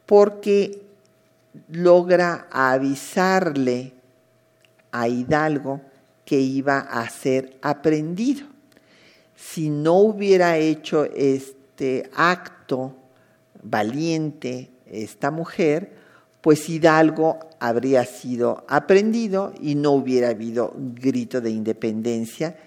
porque 0.04 0.82
logra 1.70 2.46
avisarle 2.50 3.94
a 4.92 5.08
Hidalgo 5.08 5.80
que 6.26 6.38
iba 6.38 6.80
a 6.80 7.08
ser 7.08 7.56
aprendido. 7.62 8.48
Si 9.34 9.70
no 9.70 9.94
hubiera 9.94 10.58
hecho 10.58 11.04
este 11.04 12.10
acto 12.14 12.94
valiente 13.62 14.68
esta 14.86 15.30
mujer, 15.30 16.03
pues 16.44 16.68
Hidalgo 16.68 17.40
habría 17.58 18.04
sido 18.04 18.64
aprendido 18.68 19.54
y 19.62 19.74
no 19.76 19.92
hubiera 19.92 20.28
habido 20.28 20.74
grito 20.76 21.40
de 21.40 21.48
independencia 21.48 22.58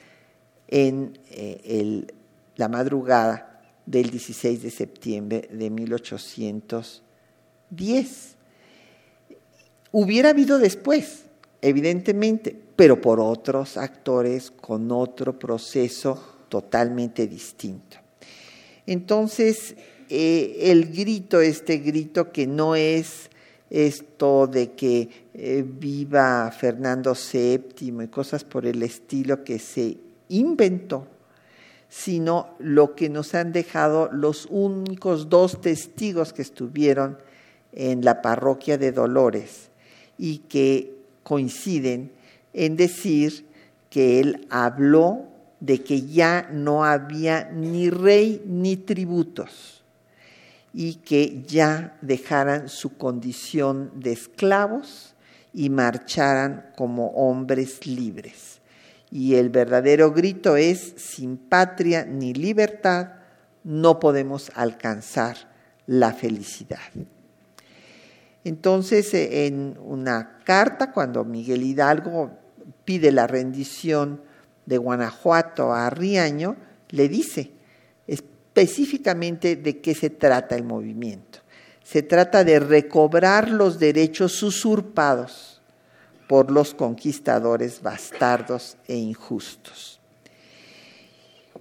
en 0.67 1.19
eh, 1.29 2.07
la 2.55 2.69
madrugada 2.69 3.61
del 3.85 4.09
16 4.09 4.63
de 4.63 4.71
septiembre 4.71 5.47
de 5.51 5.69
1810. 5.69 8.35
Hubiera 9.91 10.29
habido 10.29 10.57
después, 10.57 11.25
evidentemente, 11.61 12.59
pero 12.75 12.99
por 12.99 13.19
otros 13.19 13.77
actores 13.77 14.49
con 14.49 14.91
otro 14.91 15.37
proceso 15.37 16.37
totalmente 16.49 17.27
distinto. 17.27 17.97
Entonces, 18.87 19.75
eh, 20.09 20.57
el 20.61 20.91
grito, 20.91 21.41
este 21.41 21.77
grito 21.77 22.31
que 22.31 22.47
no 22.47 22.75
es 22.75 23.29
esto 23.69 24.47
de 24.47 24.71
que 24.71 25.09
eh, 25.33 25.65
viva 25.67 26.49
Fernando 26.51 27.13
VII 27.13 28.03
y 28.03 28.07
cosas 28.07 28.43
por 28.43 28.65
el 28.65 28.81
estilo 28.83 29.43
que 29.43 29.59
se 29.59 29.97
inventó, 30.29 31.07
sino 31.89 32.55
lo 32.59 32.95
que 32.95 33.09
nos 33.09 33.33
han 33.35 33.51
dejado 33.51 34.09
los 34.11 34.47
únicos 34.49 35.29
dos 35.29 35.61
testigos 35.61 36.33
que 36.33 36.41
estuvieron 36.41 37.17
en 37.73 38.03
la 38.03 38.21
parroquia 38.21 38.77
de 38.77 38.91
Dolores 38.91 39.69
y 40.17 40.39
que 40.39 40.95
coinciden 41.23 42.11
en 42.53 42.75
decir 42.75 43.45
que 43.89 44.19
él 44.19 44.47
habló 44.49 45.25
de 45.59 45.83
que 45.83 46.01
ya 46.01 46.49
no 46.51 46.85
había 46.85 47.49
ni 47.51 47.89
rey 47.89 48.41
ni 48.45 48.77
tributos 48.77 49.76
y 50.79 50.97
que 50.97 51.41
ya 51.47 51.97
dejaran 52.03 52.69
su 52.69 52.97
condición 52.97 53.89
de 53.95 54.11
esclavos 54.11 55.15
y 55.51 55.71
marcharan 55.71 56.69
como 56.75 57.07
hombres 57.13 57.87
libres. 57.87 58.61
Y 59.09 59.33
el 59.33 59.49
verdadero 59.49 60.11
grito 60.11 60.55
es, 60.55 60.93
sin 60.97 61.37
patria 61.37 62.05
ni 62.05 62.35
libertad, 62.35 63.13
no 63.63 63.99
podemos 63.99 64.51
alcanzar 64.53 65.35
la 65.87 66.13
felicidad. 66.13 66.91
Entonces, 68.43 69.15
en 69.15 69.79
una 69.83 70.37
carta, 70.43 70.91
cuando 70.91 71.25
Miguel 71.25 71.63
Hidalgo 71.63 72.37
pide 72.85 73.11
la 73.11 73.25
rendición 73.25 74.21
de 74.67 74.77
Guanajuato 74.77 75.73
a 75.73 75.89
Riaño, 75.89 76.55
le 76.91 77.09
dice, 77.09 77.57
específicamente 78.57 79.55
de 79.55 79.81
qué 79.81 79.93
se 79.93 80.09
trata 80.09 80.55
el 80.55 80.63
movimiento. 80.63 81.39
Se 81.83 82.01
trata 82.01 82.43
de 82.43 82.59
recobrar 82.59 83.49
los 83.49 83.77
derechos 83.77 84.41
usurpados 84.41 85.61
por 86.27 86.49
los 86.49 86.73
conquistadores 86.73 87.83
bastardos 87.83 88.77
e 88.87 88.95
injustos. 88.95 89.99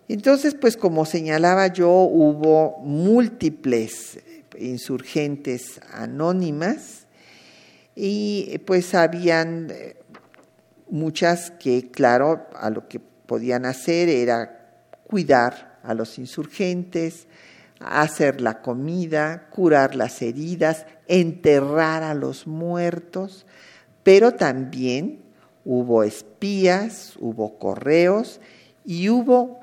Entonces, 0.08 0.54
pues 0.54 0.76
como 0.76 1.04
señalaba 1.04 1.66
yo, 1.66 1.90
hubo 1.90 2.78
múltiples 2.78 4.18
insurgentes 4.58 5.80
anónimas 5.92 7.06
y 7.94 8.58
pues 8.66 8.94
habían 8.94 9.68
eh, 9.70 9.96
muchas 10.88 11.50
que, 11.50 11.90
claro, 11.90 12.46
a 12.54 12.70
lo 12.70 12.88
que 12.88 13.00
podían 13.00 13.66
hacer 13.66 14.08
era 14.08 14.70
cuidar 15.04 15.75
a 15.86 15.94
los 15.94 16.18
insurgentes, 16.18 17.26
hacer 17.80 18.40
la 18.40 18.62
comida, 18.62 19.48
curar 19.50 19.94
las 19.94 20.22
heridas, 20.22 20.86
enterrar 21.06 22.02
a 22.02 22.14
los 22.14 22.46
muertos, 22.46 23.46
pero 24.02 24.32
también 24.32 25.20
hubo 25.64 26.02
espías, 26.02 27.14
hubo 27.18 27.58
correos 27.58 28.40
y 28.84 29.08
hubo 29.08 29.60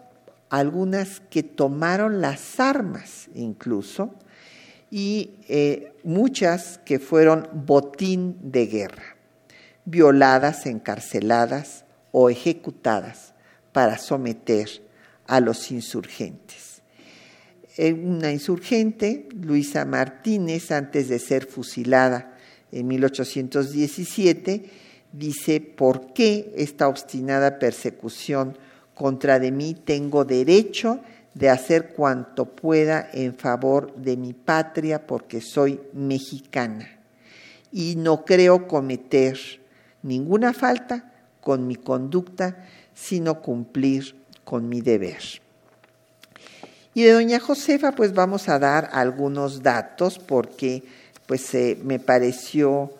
algunas 0.50 1.20
que 1.20 1.44
tomaron 1.44 2.22
las 2.22 2.60
armas 2.60 3.30
incluso 3.34 4.14
y 4.92 5.32
eh, 5.48 5.94
muchas 6.04 6.80
que 6.86 7.00
fueron 7.00 7.50
botín 7.52 8.38
de 8.44 8.68
guerra, 8.68 9.16
violadas, 9.86 10.68
encarceladas 10.68 11.86
o 12.12 12.30
ejecutadas 12.30 13.34
para 13.72 13.98
someter 13.98 14.70
a 15.28 15.40
los 15.40 15.72
insurgentes. 15.72 16.82
Eh, 17.78 17.94
una 17.94 18.32
insurgente, 18.32 19.28
Luisa 19.36 19.86
Martínez, 19.86 20.72
antes 20.72 21.10
de 21.10 21.20
ser 21.20 21.46
fusilada 21.46 22.38
en 22.72 22.88
1817, 22.88 24.70
dice, 25.12 25.60
¿por 25.60 26.14
qué 26.14 26.52
esta 26.56 26.88
obstinada 26.88 27.60
persecución 27.60 28.58
contra 28.94 29.40
de 29.40 29.52
mí 29.52 29.74
tengo 29.74 30.24
derecho 30.24 31.00
de 31.34 31.50
hacer 31.50 31.94
cuanto 31.94 32.46
pueda 32.46 33.10
en 33.12 33.36
favor 33.36 33.96
de 33.96 34.18
mi 34.18 34.34
patria 34.34 35.08
porque 35.08 35.42
soy 35.42 35.80
mexicana 35.94 37.00
y 37.72 37.96
no 37.96 38.24
creo 38.24 38.68
cometer 38.68 39.40
ninguna 40.04 40.54
falta 40.54 41.12
con 41.42 41.66
mi 41.66 41.76
conducta, 41.76 42.68
sino 42.94 43.42
cumplir 43.42 44.23
con 44.44 44.70
mi 44.70 44.82
deber. 44.82 45.22
Y 46.94 47.04
de 47.04 47.12
doña 47.12 47.40
Josefa 47.40 47.94
pues 47.94 48.14
vamos 48.14 48.50
a 48.50 48.60
dar 48.60 48.90
algunos 48.94 49.64
datos 49.64 50.20
porque 50.20 50.84
pues 51.26 51.52
me 51.84 52.00
pareció 52.00 52.92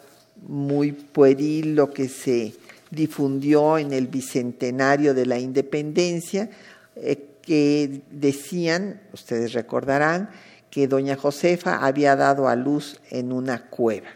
muy 0.48 0.92
pueril 0.92 1.76
lo 1.76 1.92
que 1.92 2.10
se 2.10 2.54
difundió 2.90 3.78
en 3.78 3.92
el 3.94 4.08
bicentenario 4.08 5.14
de 5.14 5.26
la 5.26 5.40
independencia, 5.40 6.50
eh, 6.96 7.30
que 7.42 8.02
decían, 8.12 9.02
ustedes 9.14 9.54
recordarán, 9.54 10.30
que 10.70 10.88
doña 10.88 11.18
Josefa 11.18 11.86
había 11.86 12.16
dado 12.16 12.48
a 12.48 12.56
luz 12.56 13.00
en 13.10 13.32
una 13.32 13.66
cueva. 13.70 14.10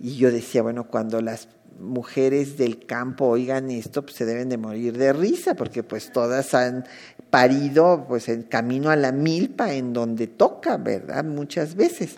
Y 0.00 0.16
yo 0.16 0.32
decía, 0.32 0.62
bueno, 0.62 0.88
cuando 0.88 1.20
las 1.20 1.48
mujeres 1.78 2.56
del 2.56 2.86
campo 2.86 3.26
oigan 3.26 3.70
esto, 3.70 4.02
pues 4.02 4.16
se 4.16 4.24
deben 4.24 4.48
de 4.48 4.58
morir 4.58 4.96
de 4.96 5.12
risa, 5.12 5.54
porque 5.54 5.82
pues 5.82 6.12
todas 6.12 6.54
han 6.54 6.84
parido 7.30 8.04
pues 8.08 8.28
en 8.28 8.42
camino 8.42 8.90
a 8.90 8.96
la 8.96 9.12
milpa, 9.12 9.72
en 9.72 9.92
donde 9.92 10.26
toca, 10.26 10.76
¿verdad? 10.76 11.24
Muchas 11.24 11.74
veces. 11.74 12.16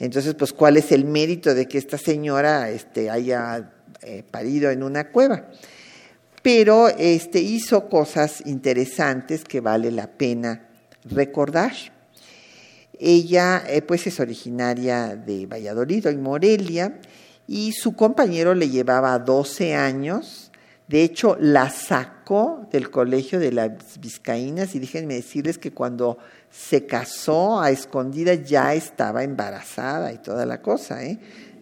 Entonces, 0.00 0.34
pues, 0.34 0.54
¿cuál 0.54 0.78
es 0.78 0.92
el 0.92 1.04
mérito 1.04 1.54
de 1.54 1.68
que 1.68 1.76
esta 1.76 1.98
señora 1.98 2.70
este, 2.70 3.10
haya 3.10 3.70
eh, 4.00 4.24
parido 4.28 4.70
en 4.70 4.82
una 4.82 5.10
cueva? 5.10 5.50
Pero 6.42 6.88
este, 6.88 7.40
hizo 7.40 7.90
cosas 7.90 8.42
interesantes 8.46 9.44
que 9.44 9.60
vale 9.60 9.90
la 9.90 10.06
pena 10.06 10.68
recordar. 11.04 11.72
Ella, 12.98 13.62
eh, 13.68 13.82
pues, 13.82 14.06
es 14.06 14.18
originaria 14.20 15.16
de 15.16 15.44
Valladolid 15.44 16.06
y 16.08 16.16
Morelia, 16.16 16.98
y 17.50 17.72
su 17.72 17.96
compañero 17.96 18.54
le 18.54 18.70
llevaba 18.70 19.18
12 19.18 19.74
años. 19.74 20.52
De 20.86 21.02
hecho, 21.02 21.36
la 21.40 21.68
sacó 21.68 22.68
del 22.70 22.92
colegio 22.92 23.40
de 23.40 23.50
las 23.50 23.98
vizcaínas 23.98 24.76
y 24.76 24.78
déjenme 24.78 25.14
decirles 25.14 25.58
que 25.58 25.72
cuando 25.72 26.16
se 26.48 26.86
casó 26.86 27.60
a 27.60 27.72
escondida, 27.72 28.34
ya 28.34 28.74
estaba 28.74 29.24
embarazada 29.24 30.12
y 30.12 30.18
toda 30.18 30.46
la 30.46 30.62
cosa. 30.62 31.04
¿eh? 31.04 31.18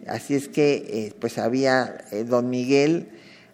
Así 0.07 0.35
es 0.35 0.47
que, 0.47 0.75
eh, 0.75 1.15
pues 1.19 1.39
había, 1.39 1.97
eh, 2.11 2.23
don 2.23 2.51
Miguel 2.51 3.09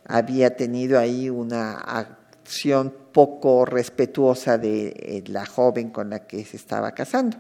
había 0.05 0.57
tenido 0.57 0.99
ahí 0.99 1.29
una 1.29 1.75
acción 1.77 2.93
poco 3.13 3.63
respetuosa 3.63 4.57
de 4.57 5.23
la 5.27 5.45
joven 5.45 5.89
con 5.89 6.09
la 6.09 6.27
que 6.27 6.43
se 6.43 6.57
estaba 6.57 6.91
casando. 6.91 7.37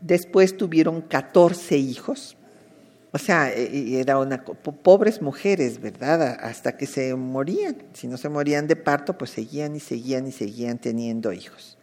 Después 0.00 0.56
tuvieron 0.56 1.00
14 1.00 1.76
hijos 1.76 2.36
o 3.10 3.18
sea, 3.18 3.52
e, 3.52 4.00
era 4.00 4.18
una 4.18 4.44
pobres 4.44 5.22
mujeres, 5.22 5.80
¿verdad? 5.80 6.38
Hasta 6.40 6.76
que 6.76 6.86
se 6.86 7.14
morían. 7.14 7.76
Si 7.94 8.06
no 8.06 8.16
se 8.16 8.28
morían 8.28 8.66
de 8.66 8.76
parto, 8.76 9.16
pues 9.16 9.30
seguían 9.30 9.76
y 9.76 9.80
seguían 9.80 10.26
y 10.26 10.32
seguían 10.32 10.78
teniendo 10.78 11.32
hijos. 11.32 11.78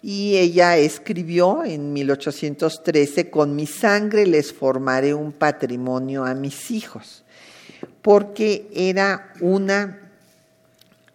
Y 0.00 0.36
ella 0.36 0.76
escribió 0.76 1.64
en 1.64 1.92
1813, 1.92 3.30
con 3.30 3.56
mi 3.56 3.66
sangre 3.66 4.26
les 4.26 4.52
formaré 4.52 5.12
un 5.12 5.32
patrimonio 5.32 6.24
a 6.24 6.34
mis 6.34 6.70
hijos, 6.70 7.24
porque 8.00 8.68
era 8.72 9.32
una 9.40 10.12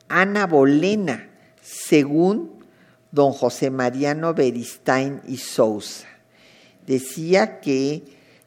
Ana 0.09 0.47
Bolena, 0.47 1.29
según 1.61 2.51
don 3.11 3.31
José 3.31 3.69
Mariano 3.69 4.33
Beristain 4.33 5.21
y 5.27 5.37
Sousa. 5.37 6.07
Decía 6.85 7.61
que 7.61 8.03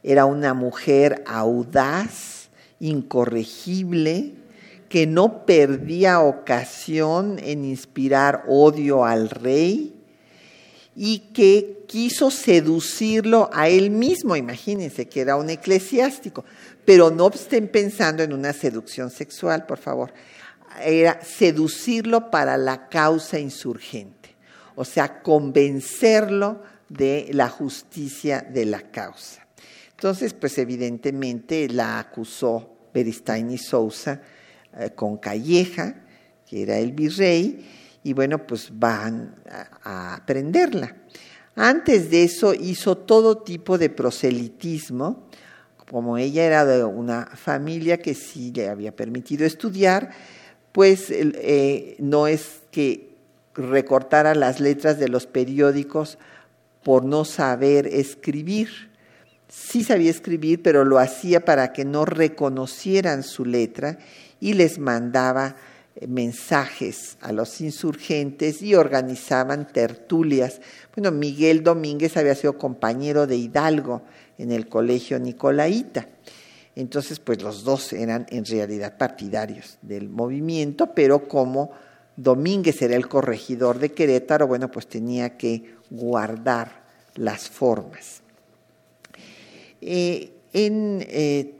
era 0.06 0.24
una 0.24 0.54
mujer 0.54 1.24
audaz, 1.26 2.48
incorregible, 2.78 4.34
que 4.88 5.04
no 5.04 5.44
perdía 5.44 6.20
ocasión 6.20 7.40
en 7.42 7.64
inspirar 7.64 8.44
odio 8.46 9.04
al 9.04 9.28
rey 9.28 9.94
y 10.94 11.18
que 11.34 11.82
quiso 11.88 12.30
seducirlo 12.30 13.50
a 13.52 13.68
él 13.68 13.90
mismo, 13.90 14.36
imagínense 14.36 15.08
que 15.08 15.22
era 15.22 15.34
un 15.34 15.50
eclesiástico, 15.50 16.44
pero 16.84 17.10
no 17.10 17.28
estén 17.28 17.66
pensando 17.66 18.22
en 18.22 18.32
una 18.32 18.52
seducción 18.52 19.10
sexual, 19.10 19.66
por 19.66 19.78
favor, 19.78 20.12
era 20.84 21.20
seducirlo 21.20 22.30
para 22.30 22.56
la 22.56 22.88
causa 22.88 23.40
insurgente, 23.40 24.36
o 24.76 24.84
sea, 24.84 25.20
convencerlo 25.20 26.62
de 26.88 27.28
la 27.32 27.48
justicia 27.48 28.46
de 28.48 28.66
la 28.66 28.82
causa. 28.82 29.45
Entonces, 29.96 30.34
pues 30.34 30.58
evidentemente 30.58 31.68
la 31.70 31.98
acusó 31.98 32.76
Beristain 32.92 33.50
y 33.50 33.56
Sousa 33.56 34.20
eh, 34.78 34.90
con 34.94 35.16
Calleja, 35.16 36.02
que 36.46 36.62
era 36.62 36.78
el 36.78 36.92
virrey, 36.92 37.66
y 38.04 38.12
bueno, 38.12 38.46
pues 38.46 38.68
van 38.78 39.34
a, 39.82 40.22
prenderla. 40.26 40.94
Antes 41.54 42.10
de 42.10 42.24
eso 42.24 42.52
hizo 42.52 42.98
todo 42.98 43.38
tipo 43.38 43.78
de 43.78 43.88
proselitismo, 43.88 45.28
como 45.88 46.18
ella 46.18 46.44
era 46.44 46.66
de 46.66 46.84
una 46.84 47.26
familia 47.34 47.96
que 47.96 48.14
sí 48.14 48.52
le 48.54 48.68
había 48.68 48.94
permitido 48.94 49.46
estudiar, 49.46 50.10
pues 50.72 51.06
eh, 51.10 51.96
no 51.98 52.26
es 52.26 52.60
que 52.70 53.16
recortara 53.54 54.34
las 54.34 54.60
letras 54.60 54.98
de 54.98 55.08
los 55.08 55.26
periódicos 55.26 56.18
por 56.82 57.04
no 57.04 57.24
saber 57.24 57.86
escribir, 57.86 58.90
sí 59.48 59.84
sabía 59.84 60.10
escribir, 60.10 60.62
pero 60.62 60.84
lo 60.84 60.98
hacía 60.98 61.44
para 61.44 61.72
que 61.72 61.84
no 61.84 62.04
reconocieran 62.04 63.22
su 63.22 63.44
letra 63.44 63.98
y 64.40 64.54
les 64.54 64.78
mandaba 64.78 65.56
eh, 65.94 66.06
mensajes 66.06 67.16
a 67.20 67.32
los 67.32 67.60
insurgentes 67.60 68.62
y 68.62 68.74
organizaban 68.74 69.68
tertulias. 69.68 70.60
Bueno, 70.94 71.10
Miguel 71.10 71.62
Domínguez 71.62 72.16
había 72.16 72.34
sido 72.34 72.58
compañero 72.58 73.26
de 73.26 73.36
Hidalgo 73.36 74.02
en 74.38 74.52
el 74.52 74.68
colegio 74.68 75.18
Nicolaita. 75.18 76.08
Entonces, 76.74 77.20
pues 77.20 77.42
los 77.42 77.64
dos 77.64 77.94
eran 77.94 78.26
en 78.28 78.44
realidad 78.44 78.98
partidarios 78.98 79.78
del 79.80 80.10
movimiento, 80.10 80.94
pero 80.94 81.26
como 81.26 81.70
Domínguez 82.16 82.82
era 82.82 82.96
el 82.96 83.08
corregidor 83.08 83.78
de 83.78 83.92
Querétaro, 83.92 84.46
bueno, 84.46 84.70
pues 84.70 84.86
tenía 84.86 85.38
que 85.38 85.76
guardar 85.90 86.84
las 87.14 87.48
formas. 87.48 88.22
Eh, 89.88 90.32
en 90.52 91.06
eh, 91.08 91.52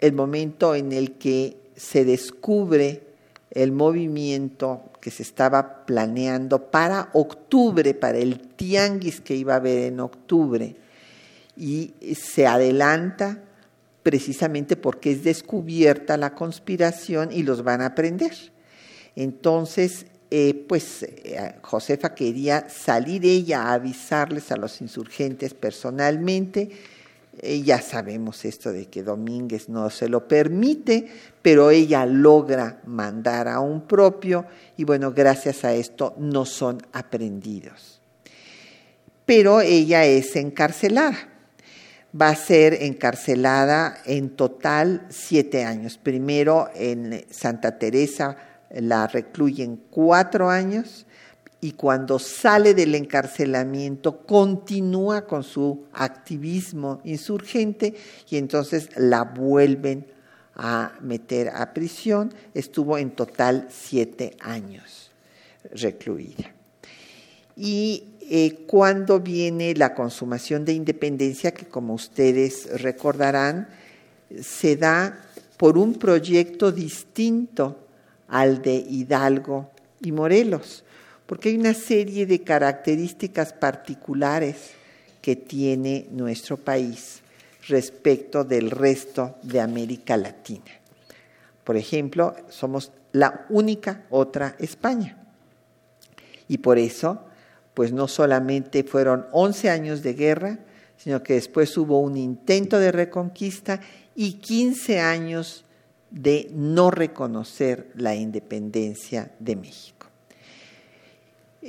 el 0.00 0.14
momento 0.14 0.74
en 0.74 0.90
el 0.90 1.12
que 1.18 1.58
se 1.76 2.06
descubre 2.06 3.02
el 3.50 3.72
movimiento 3.72 4.84
que 5.02 5.10
se 5.10 5.22
estaba 5.22 5.84
planeando 5.84 6.70
para 6.70 7.10
octubre, 7.12 7.92
para 7.92 8.16
el 8.16 8.40
tianguis 8.40 9.20
que 9.20 9.36
iba 9.36 9.52
a 9.52 9.56
haber 9.56 9.92
en 9.92 10.00
octubre, 10.00 10.76
y 11.58 11.92
se 12.14 12.46
adelanta 12.46 13.42
precisamente 14.02 14.76
porque 14.76 15.12
es 15.12 15.22
descubierta 15.22 16.16
la 16.16 16.34
conspiración 16.34 17.30
y 17.32 17.42
los 17.42 17.62
van 17.64 17.82
a 17.82 17.94
prender. 17.94 18.32
Entonces, 19.14 20.06
eh, 20.30 20.54
pues 20.66 21.06
Josefa 21.60 22.14
quería 22.14 22.70
salir 22.70 23.26
ella 23.26 23.64
a 23.64 23.74
avisarles 23.74 24.50
a 24.52 24.56
los 24.56 24.80
insurgentes 24.80 25.52
personalmente, 25.52 26.70
ya 27.42 27.80
sabemos 27.80 28.44
esto 28.44 28.72
de 28.72 28.86
que 28.86 29.02
Domínguez 29.02 29.68
no 29.68 29.90
se 29.90 30.08
lo 30.08 30.26
permite, 30.26 31.06
pero 31.42 31.70
ella 31.70 32.04
logra 32.06 32.80
mandar 32.86 33.48
a 33.48 33.60
un 33.60 33.86
propio 33.86 34.46
y 34.76 34.84
bueno, 34.84 35.12
gracias 35.12 35.64
a 35.64 35.72
esto 35.72 36.14
no 36.18 36.44
son 36.44 36.82
aprendidos. 36.92 38.00
Pero 39.24 39.60
ella 39.60 40.04
es 40.04 40.34
encarcelada. 40.36 41.16
Va 42.18 42.30
a 42.30 42.36
ser 42.36 42.82
encarcelada 42.82 43.98
en 44.06 44.30
total 44.30 45.06
siete 45.10 45.64
años. 45.64 45.98
Primero 45.98 46.70
en 46.74 47.26
Santa 47.30 47.78
Teresa 47.78 48.36
la 48.70 49.06
recluyen 49.06 49.80
cuatro 49.90 50.48
años 50.48 51.06
y 51.60 51.72
cuando 51.72 52.18
sale 52.18 52.72
del 52.72 52.94
encarcelamiento 52.94 54.18
continúa 54.18 55.26
con 55.26 55.42
su 55.42 55.86
activismo 55.92 57.00
insurgente 57.04 57.94
y 58.30 58.36
entonces 58.36 58.90
la 58.96 59.24
vuelven 59.24 60.06
a 60.54 60.92
meter 61.00 61.48
a 61.48 61.74
prisión. 61.74 62.32
Estuvo 62.54 62.96
en 62.96 63.10
total 63.10 63.68
siete 63.70 64.36
años 64.40 65.10
recluida. 65.72 66.52
Y 67.56 68.04
eh, 68.20 68.64
cuando 68.66 69.18
viene 69.18 69.74
la 69.74 69.94
consumación 69.94 70.64
de 70.64 70.74
independencia, 70.74 71.50
que 71.52 71.66
como 71.66 71.94
ustedes 71.94 72.80
recordarán, 72.80 73.68
se 74.40 74.76
da 74.76 75.24
por 75.56 75.76
un 75.76 75.94
proyecto 75.94 76.70
distinto 76.70 77.78
al 78.28 78.62
de 78.62 78.74
Hidalgo 78.74 79.72
y 80.00 80.12
Morelos 80.12 80.84
porque 81.28 81.50
hay 81.50 81.58
una 81.58 81.74
serie 81.74 82.24
de 82.24 82.40
características 82.40 83.52
particulares 83.52 84.70
que 85.20 85.36
tiene 85.36 86.06
nuestro 86.10 86.56
país 86.56 87.20
respecto 87.68 88.44
del 88.44 88.70
resto 88.70 89.34
de 89.42 89.60
América 89.60 90.16
Latina. 90.16 90.72
Por 91.64 91.76
ejemplo, 91.76 92.34
somos 92.48 92.92
la 93.12 93.44
única 93.50 94.06
otra 94.08 94.56
España. 94.58 95.18
Y 96.48 96.56
por 96.56 96.78
eso, 96.78 97.20
pues 97.74 97.92
no 97.92 98.08
solamente 98.08 98.82
fueron 98.82 99.26
11 99.32 99.68
años 99.68 100.02
de 100.02 100.14
guerra, 100.14 100.60
sino 100.96 101.22
que 101.22 101.34
después 101.34 101.76
hubo 101.76 102.00
un 102.00 102.16
intento 102.16 102.78
de 102.78 102.90
reconquista 102.90 103.82
y 104.14 104.38
15 104.38 105.00
años 105.00 105.66
de 106.10 106.50
no 106.54 106.90
reconocer 106.90 107.90
la 107.96 108.14
independencia 108.14 109.30
de 109.38 109.56
México. 109.56 109.97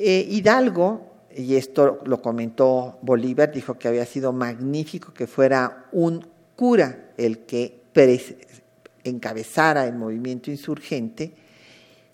Eh, 0.02 0.26
Hidalgo, 0.30 1.26
y 1.36 1.56
esto 1.56 2.00
lo 2.06 2.22
comentó 2.22 3.00
Bolívar, 3.02 3.52
dijo 3.52 3.78
que 3.78 3.90
había 3.90 4.06
sido 4.06 4.32
magnífico 4.32 5.14
que 5.14 5.28
fuera 5.28 5.88
un 5.92 6.26
cura 6.56 7.12
el 7.18 7.40
que 7.40 7.82
encabezara 9.04 9.86
el 9.86 9.96
movimiento 9.96 10.52
insurgente, 10.52 11.34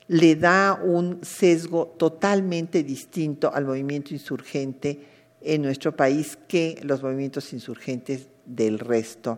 le 0.07 0.35
da 0.35 0.81
un 0.83 1.19
sesgo 1.23 1.93
totalmente 1.95 2.81
distinto 2.81 3.53
al 3.53 3.65
movimiento 3.65 4.15
insurgente 4.15 4.99
en 5.39 5.61
nuestro 5.61 5.95
país 5.95 6.39
que 6.47 6.79
los 6.81 7.03
movimientos 7.03 7.53
insurgentes 7.53 8.29
del 8.47 8.79
resto 8.79 9.37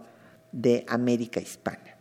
de 0.54 0.86
América 0.88 1.42
Hispana. 1.42 1.98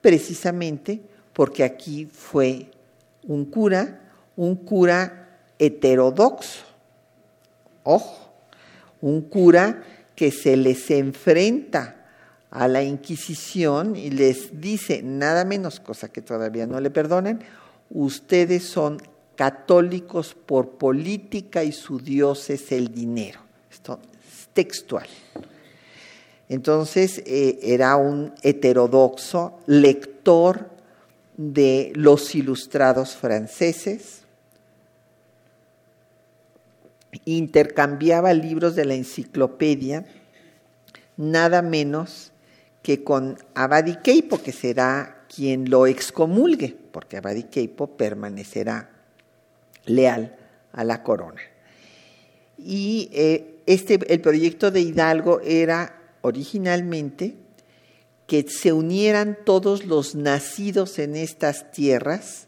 Precisamente 0.00 1.00
porque 1.32 1.62
aquí 1.62 2.06
fue 2.06 2.72
un 3.22 3.44
cura, 3.44 4.00
un 4.34 4.56
cura 4.56 5.25
heterodoxo. 5.58 6.64
Ojo, 7.82 8.30
un 9.00 9.22
cura 9.22 9.82
que 10.14 10.30
se 10.32 10.56
les 10.56 10.90
enfrenta 10.90 11.96
a 12.50 12.68
la 12.68 12.82
Inquisición 12.82 13.96
y 13.96 14.10
les 14.10 14.60
dice 14.60 15.02
nada 15.02 15.44
menos, 15.44 15.78
cosa 15.80 16.08
que 16.08 16.22
todavía 16.22 16.66
no 16.66 16.80
le 16.80 16.90
perdonen, 16.90 17.40
ustedes 17.90 18.64
son 18.64 19.00
católicos 19.36 20.34
por 20.34 20.70
política 20.70 21.62
y 21.62 21.72
su 21.72 22.00
dios 22.00 22.50
es 22.50 22.72
el 22.72 22.92
dinero. 22.92 23.40
Esto 23.70 24.00
es 24.26 24.48
textual. 24.52 25.06
Entonces 26.48 27.22
eh, 27.26 27.58
era 27.62 27.96
un 27.96 28.32
heterodoxo 28.42 29.58
lector 29.66 30.70
de 31.36 31.92
los 31.94 32.34
ilustrados 32.34 33.16
franceses, 33.16 34.22
intercambiaba 37.24 38.32
libros 38.32 38.74
de 38.74 38.84
la 38.84 38.94
enciclopedia 38.94 40.04
nada 41.16 41.62
menos 41.62 42.32
que 42.82 43.02
con 43.02 43.38
Abadiqueipo, 43.54 44.42
que 44.42 44.52
será 44.52 45.24
quien 45.34 45.70
lo 45.70 45.86
excomulgue, 45.86 46.76
porque 46.92 47.16
Abadiqueipo 47.16 47.88
permanecerá 47.96 48.90
leal 49.84 50.36
a 50.72 50.84
la 50.84 51.02
corona. 51.02 51.40
Y 52.58 53.10
eh, 53.12 53.60
este, 53.66 53.98
el 54.12 54.20
proyecto 54.20 54.70
de 54.70 54.80
Hidalgo 54.80 55.40
era 55.40 56.00
originalmente 56.22 57.34
que 58.26 58.44
se 58.48 58.72
unieran 58.72 59.38
todos 59.44 59.84
los 59.84 60.14
nacidos 60.14 60.98
en 60.98 61.16
estas 61.16 61.70
tierras. 61.70 62.45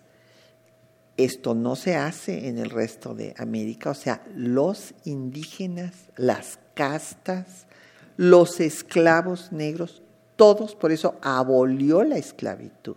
Esto 1.19 1.53
no 1.53 1.75
se 1.75 1.97
hace 1.97 2.47
en 2.47 2.59
el 2.59 2.71
resto 2.71 3.13
de 3.13 3.35
América, 3.39 3.91
o 3.91 3.95
sea, 3.95 4.23
los 4.37 4.95
indígenas, 5.05 5.93
las 6.17 6.61
castas, 6.75 7.67
los 8.17 8.61
esclavos 8.61 9.51
negros, 9.51 10.01
todos, 10.37 10.77
por 10.77 10.93
eso 10.93 11.17
abolió 11.21 12.05
la 12.05 12.19
esclavitud. 12.19 12.95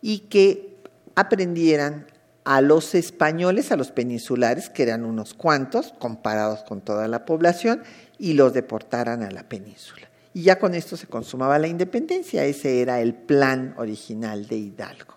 Y 0.00 0.20
que 0.30 0.78
aprendieran 1.14 2.06
a 2.44 2.62
los 2.62 2.94
españoles, 2.94 3.70
a 3.70 3.76
los 3.76 3.90
peninsulares, 3.90 4.70
que 4.70 4.84
eran 4.84 5.04
unos 5.04 5.34
cuantos 5.34 5.92
comparados 5.98 6.62
con 6.62 6.80
toda 6.80 7.06
la 7.06 7.26
población, 7.26 7.82
y 8.18 8.32
los 8.32 8.54
deportaran 8.54 9.22
a 9.22 9.30
la 9.30 9.42
península. 9.42 10.08
Y 10.32 10.44
ya 10.44 10.58
con 10.58 10.74
esto 10.74 10.96
se 10.96 11.06
consumaba 11.06 11.58
la 11.58 11.68
independencia, 11.68 12.46
ese 12.46 12.80
era 12.80 13.02
el 13.02 13.12
plan 13.12 13.74
original 13.76 14.46
de 14.46 14.56
Hidalgo. 14.56 15.16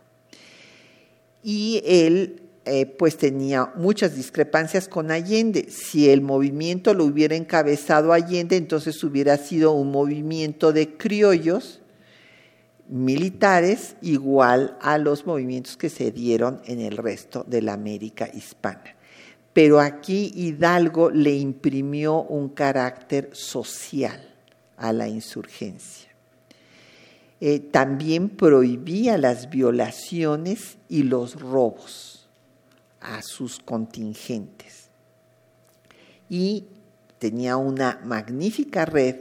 Y 1.43 1.81
él 1.85 2.41
eh, 2.65 2.85
pues 2.85 3.17
tenía 3.17 3.71
muchas 3.75 4.15
discrepancias 4.15 4.87
con 4.87 5.11
Allende. 5.11 5.69
Si 5.69 6.09
el 6.09 6.21
movimiento 6.21 6.93
lo 6.93 7.05
hubiera 7.05 7.35
encabezado 7.35 8.13
Allende, 8.13 8.57
entonces 8.57 9.03
hubiera 9.03 9.37
sido 9.37 9.71
un 9.71 9.91
movimiento 9.91 10.71
de 10.71 10.95
criollos 10.95 11.81
militares 12.89 13.95
igual 14.01 14.77
a 14.81 14.97
los 14.97 15.25
movimientos 15.25 15.77
que 15.77 15.89
se 15.89 16.11
dieron 16.11 16.61
en 16.65 16.79
el 16.81 16.97
resto 16.97 17.45
de 17.47 17.61
la 17.61 17.73
América 17.73 18.29
hispana. 18.33 18.95
Pero 19.53 19.79
aquí 19.79 20.31
Hidalgo 20.35 21.09
le 21.09 21.35
imprimió 21.35 22.21
un 22.23 22.49
carácter 22.49 23.29
social 23.33 24.33
a 24.77 24.93
la 24.93 25.07
insurgencia. 25.07 26.08
Eh, 27.41 27.59
también 27.59 28.29
prohibía 28.29 29.17
las 29.17 29.49
violaciones 29.49 30.77
y 30.89 31.03
los 31.03 31.39
robos 31.39 32.27
a 32.99 33.21
sus 33.21 33.59
contingentes. 33.59 34.89
Y 36.29 36.65
tenía 37.17 37.57
una 37.57 38.01
magnífica 38.03 38.85
red 38.85 39.15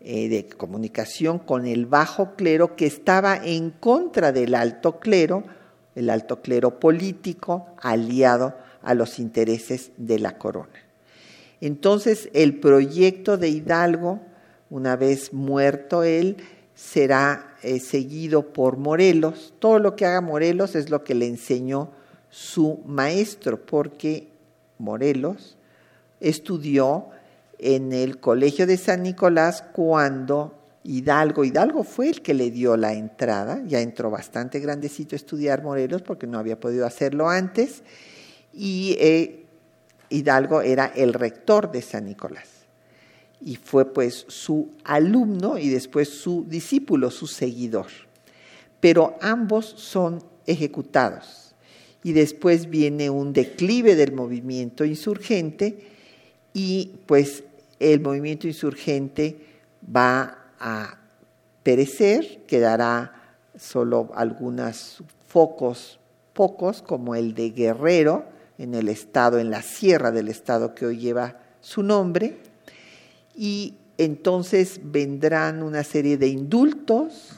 eh, 0.00 0.28
de 0.28 0.46
comunicación 0.46 1.38
con 1.38 1.66
el 1.66 1.86
bajo 1.86 2.34
clero 2.34 2.76
que 2.76 2.86
estaba 2.86 3.36
en 3.36 3.70
contra 3.70 4.32
del 4.32 4.54
alto 4.54 4.98
clero, 4.98 5.44
el 5.94 6.10
alto 6.10 6.40
clero 6.40 6.78
político 6.78 7.68
aliado 7.80 8.56
a 8.82 8.94
los 8.94 9.18
intereses 9.18 9.90
de 9.96 10.18
la 10.18 10.38
corona. 10.38 10.84
Entonces 11.60 12.30
el 12.32 12.60
proyecto 12.60 13.36
de 13.36 13.48
Hidalgo, 13.48 14.20
una 14.70 14.96
vez 14.96 15.32
muerto 15.32 16.04
él, 16.04 16.36
será 16.78 17.56
eh, 17.64 17.80
seguido 17.80 18.52
por 18.52 18.76
Morelos. 18.76 19.52
Todo 19.58 19.80
lo 19.80 19.96
que 19.96 20.06
haga 20.06 20.20
Morelos 20.20 20.76
es 20.76 20.90
lo 20.90 21.02
que 21.02 21.16
le 21.16 21.26
enseñó 21.26 21.90
su 22.30 22.80
maestro, 22.86 23.66
porque 23.66 24.28
Morelos 24.78 25.56
estudió 26.20 27.08
en 27.58 27.92
el 27.92 28.20
Colegio 28.20 28.64
de 28.64 28.76
San 28.76 29.02
Nicolás 29.02 29.64
cuando 29.72 30.54
Hidalgo, 30.84 31.44
Hidalgo 31.44 31.82
fue 31.82 32.10
el 32.10 32.22
que 32.22 32.32
le 32.32 32.52
dio 32.52 32.76
la 32.76 32.92
entrada, 32.92 33.60
ya 33.66 33.80
entró 33.80 34.08
bastante 34.08 34.60
grandecito 34.60 35.16
a 35.16 35.18
estudiar 35.18 35.64
Morelos 35.64 36.02
porque 36.02 36.28
no 36.28 36.38
había 36.38 36.60
podido 36.60 36.86
hacerlo 36.86 37.28
antes, 37.28 37.82
y 38.52 38.96
eh, 39.00 39.46
Hidalgo 40.10 40.62
era 40.62 40.86
el 40.86 41.12
rector 41.12 41.72
de 41.72 41.82
San 41.82 42.04
Nicolás. 42.04 42.57
Y 43.40 43.56
fue 43.56 43.92
pues 43.92 44.24
su 44.28 44.70
alumno 44.84 45.58
y 45.58 45.68
después 45.68 46.08
su 46.08 46.44
discípulo, 46.48 47.10
su 47.10 47.26
seguidor. 47.26 47.86
Pero 48.80 49.16
ambos 49.20 49.66
son 49.66 50.22
ejecutados 50.46 51.54
y 52.02 52.12
después 52.12 52.70
viene 52.70 53.10
un 53.10 53.32
declive 53.32 53.94
del 53.94 54.12
movimiento 54.12 54.84
insurgente 54.84 55.78
y 56.52 56.92
pues 57.06 57.44
el 57.78 58.00
movimiento 58.00 58.46
insurgente 58.46 59.36
va 59.94 60.38
a 60.58 60.98
perecer, 61.62 62.44
quedará 62.46 63.12
solo 63.56 64.10
algunos 64.14 65.02
focos 65.26 65.98
pocos 66.38 66.82
como 66.82 67.16
el 67.16 67.34
de 67.34 67.50
Guerrero 67.50 68.24
en 68.58 68.76
el 68.76 68.88
estado, 68.88 69.40
en 69.40 69.50
la 69.50 69.60
sierra 69.60 70.12
del 70.12 70.28
estado 70.28 70.72
que 70.72 70.86
hoy 70.86 70.98
lleva 70.98 71.40
su 71.60 71.82
nombre, 71.82 72.38
y 73.40 73.76
entonces 73.98 74.80
vendrán 74.82 75.62
una 75.62 75.84
serie 75.84 76.18
de 76.18 76.26
indultos 76.26 77.34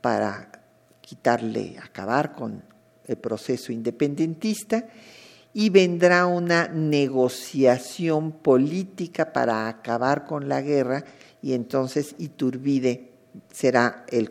para 0.00 0.52
quitarle, 1.00 1.76
acabar 1.82 2.32
con 2.32 2.62
el 3.08 3.16
proceso 3.16 3.72
independentista 3.72 4.86
y 5.52 5.70
vendrá 5.70 6.26
una 6.26 6.68
negociación 6.68 8.30
política 8.30 9.32
para 9.32 9.66
acabar 9.66 10.26
con 10.26 10.48
la 10.48 10.62
guerra 10.62 11.04
y 11.42 11.54
entonces 11.54 12.14
Iturbide 12.18 13.10
será 13.52 14.06
el 14.08 14.30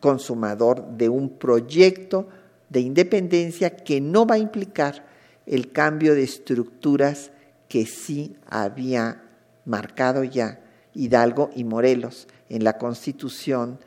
consumador 0.00 0.84
de 0.96 1.08
un 1.08 1.28
proyecto 1.28 2.28
de 2.68 2.80
independencia 2.80 3.70
que 3.70 4.00
no 4.00 4.26
va 4.26 4.34
a 4.34 4.38
implicar 4.38 5.06
el 5.46 5.70
cambio 5.70 6.16
de 6.16 6.24
estructuras 6.24 7.30
que 7.68 7.86
sí 7.86 8.34
había 8.48 9.22
marcado 9.66 10.24
ya 10.24 10.60
Hidalgo 10.94 11.50
y 11.54 11.64
Morelos 11.64 12.26
en 12.48 12.64
la 12.64 12.78
constitución 12.78 13.78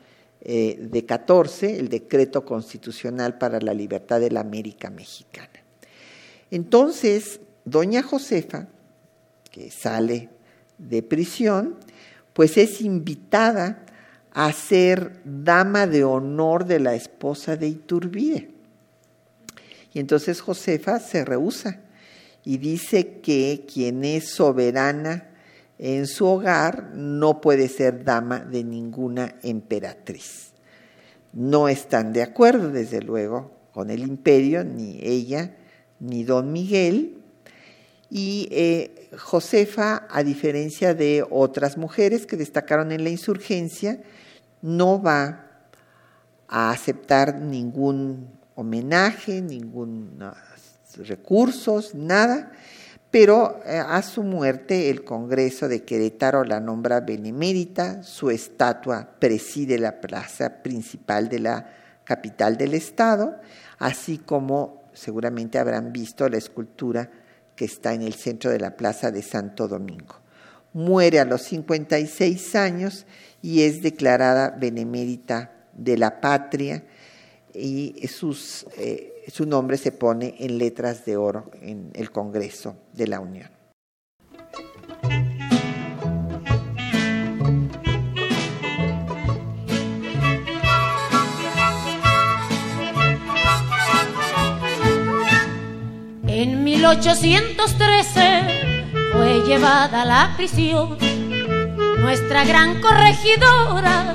eh, 0.42 0.78
de 0.80 1.04
14, 1.04 1.80
el 1.80 1.88
decreto 1.88 2.44
constitucional 2.44 3.36
para 3.36 3.60
la 3.60 3.74
libertad 3.74 4.20
de 4.20 4.30
la 4.30 4.40
América 4.40 4.88
Mexicana. 4.88 5.48
Entonces, 6.50 7.40
doña 7.64 8.02
Josefa, 8.02 8.68
que 9.50 9.70
sale 9.70 10.28
de 10.78 11.02
prisión, 11.02 11.76
pues 12.32 12.56
es 12.56 12.80
invitada 12.80 13.84
a 14.32 14.52
ser 14.52 15.20
dama 15.24 15.86
de 15.86 16.04
honor 16.04 16.64
de 16.64 16.80
la 16.80 16.94
esposa 16.94 17.56
de 17.56 17.68
Iturbide. 17.68 18.50
Y 19.92 19.98
entonces 19.98 20.40
Josefa 20.40 21.00
se 21.00 21.24
rehúsa 21.24 21.80
y 22.44 22.58
dice 22.58 23.20
que 23.20 23.66
quien 23.70 24.04
es 24.04 24.30
soberana 24.30 25.29
en 25.82 26.06
su 26.06 26.26
hogar 26.26 26.90
no 26.94 27.40
puede 27.40 27.66
ser 27.68 28.04
dama 28.04 28.40
de 28.40 28.62
ninguna 28.62 29.36
emperatriz. 29.42 30.52
No 31.32 31.70
están 31.70 32.12
de 32.12 32.22
acuerdo, 32.22 32.68
desde 32.70 33.00
luego, 33.00 33.50
con 33.72 33.88
el 33.88 34.02
imperio, 34.02 34.62
ni 34.62 34.98
ella, 35.02 35.56
ni 35.98 36.22
don 36.22 36.52
Miguel. 36.52 37.16
Y 38.10 38.46
eh, 38.50 39.08
Josefa, 39.16 40.06
a 40.10 40.22
diferencia 40.22 40.92
de 40.92 41.24
otras 41.30 41.78
mujeres 41.78 42.26
que 42.26 42.36
destacaron 42.36 42.92
en 42.92 43.02
la 43.02 43.08
insurgencia, 43.08 44.02
no 44.60 45.00
va 45.00 45.46
a 46.46 46.72
aceptar 46.72 47.40
ningún 47.40 48.28
homenaje, 48.54 49.40
ningún 49.40 50.18
recursos, 50.98 51.94
nada, 51.94 52.52
pero 53.10 53.60
eh, 53.66 53.78
a 53.78 54.02
su 54.02 54.22
muerte 54.22 54.88
el 54.88 55.04
Congreso 55.04 55.68
de 55.68 55.82
Querétaro 55.82 56.44
la 56.44 56.60
nombra 56.60 57.00
benemérita, 57.00 58.02
su 58.02 58.30
estatua 58.30 59.16
preside 59.18 59.78
la 59.78 60.00
plaza 60.00 60.62
principal 60.62 61.28
de 61.28 61.40
la 61.40 61.70
capital 62.04 62.56
del 62.56 62.74
estado, 62.74 63.36
así 63.78 64.18
como 64.18 64.84
seguramente 64.92 65.58
habrán 65.58 65.92
visto 65.92 66.28
la 66.28 66.38
escultura 66.38 67.10
que 67.56 67.64
está 67.64 67.94
en 67.94 68.02
el 68.02 68.14
centro 68.14 68.50
de 68.50 68.58
la 68.58 68.76
plaza 68.76 69.10
de 69.10 69.22
Santo 69.22 69.68
Domingo. 69.68 70.16
Muere 70.72 71.18
a 71.18 71.24
los 71.24 71.42
56 71.42 72.54
años 72.54 73.06
y 73.42 73.62
es 73.62 73.82
declarada 73.82 74.50
benemérita 74.50 75.52
de 75.72 75.98
la 75.98 76.20
patria 76.20 76.84
y 77.52 78.06
sus, 78.08 78.66
eh, 78.76 79.19
su 79.30 79.46
nombre 79.46 79.76
se 79.76 79.92
pone 79.92 80.34
en 80.38 80.58
letras 80.58 81.04
de 81.04 81.16
oro 81.16 81.50
en 81.62 81.90
el 81.94 82.10
Congreso 82.10 82.76
de 82.92 83.06
la 83.06 83.20
Unión. 83.20 83.48
En 96.26 96.64
1813 96.64 98.40
fue 99.12 99.40
llevada 99.46 100.02
a 100.02 100.04
la 100.04 100.34
prisión 100.36 100.98
nuestra 102.00 102.44
gran 102.44 102.80
corregidora 102.80 104.14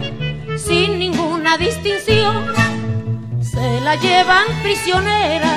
sin 0.58 0.98
ninguna 0.98 1.58
distinción. 1.58 2.65
Se 3.66 3.82
la 3.82 3.96
llevan 3.96 4.46
prisionera, 4.62 5.54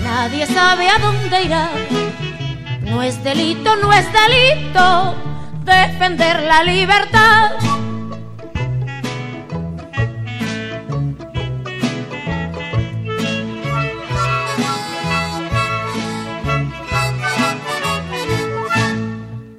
nadie 0.00 0.46
sabe 0.46 0.88
a 0.88 0.98
dónde 0.98 1.42
irá. 1.42 1.68
No 2.80 3.02
es 3.02 3.22
delito, 3.22 3.76
no 3.76 3.92
es 3.92 4.06
delito 4.10 5.14
defender 5.62 6.42
la 6.44 6.64
libertad. 6.64 7.50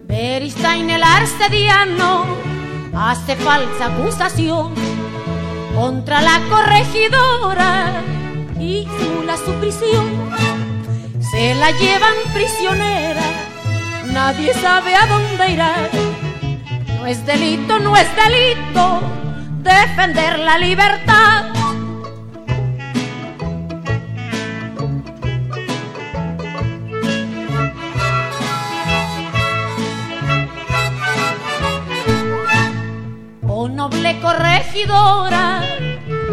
Beristain 0.08 0.90
el 0.90 1.04
arcediano 1.04 2.26
hace 2.96 3.36
falsa 3.36 3.86
acusación 3.86 4.89
contra 5.80 6.22
la 6.22 6.42
corregidora 6.50 8.02
y 8.60 8.86
nula 8.86 9.38
su 9.38 9.54
prisión. 9.62 10.08
Se 11.32 11.56
la 11.56 11.72
llevan 11.72 12.18
prisionera, 12.34 13.22
nadie 14.12 14.54
sabe 14.56 14.94
a 14.94 15.06
dónde 15.06 15.52
irá. 15.54 15.74
No 16.98 17.08
es 17.08 17.26
delito, 17.26 17.80
no 17.80 17.96
es 17.96 18.10
delito 18.14 19.02
defender 19.64 20.40
la 20.40 20.58
libertad. 20.58 21.59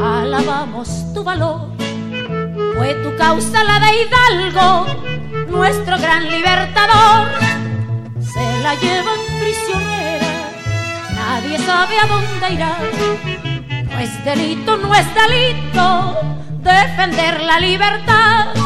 Alabamos 0.03 0.89
tu 1.13 1.25
valor. 1.25 1.69
Fue 2.77 2.95
tu 3.03 3.17
causa 3.17 3.65
la 3.65 3.81
de 3.81 3.91
Hidalgo, 4.03 4.87
nuestro 5.49 5.99
gran 5.99 6.31
libertador. 6.31 7.29
Se 8.21 8.63
la 8.63 8.75
llevan 8.75 9.19
prisionera, 9.41 10.51
nadie 11.15 11.59
sabe 11.59 11.99
a 11.99 12.07
dónde 12.07 12.55
irá. 12.55 12.79
No 13.91 13.99
es 13.99 14.25
delito, 14.25 14.77
no 14.77 14.95
es 14.95 15.07
delito 15.15 16.17
defender 16.63 17.41
la 17.41 17.59
libertad. 17.59 18.66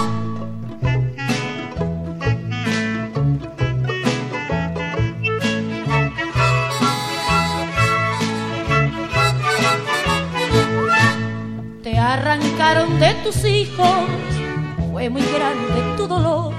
Fue 13.66 15.11
muy 15.11 15.23
grande 15.23 15.96
tu 15.96 16.07
dolor, 16.07 16.53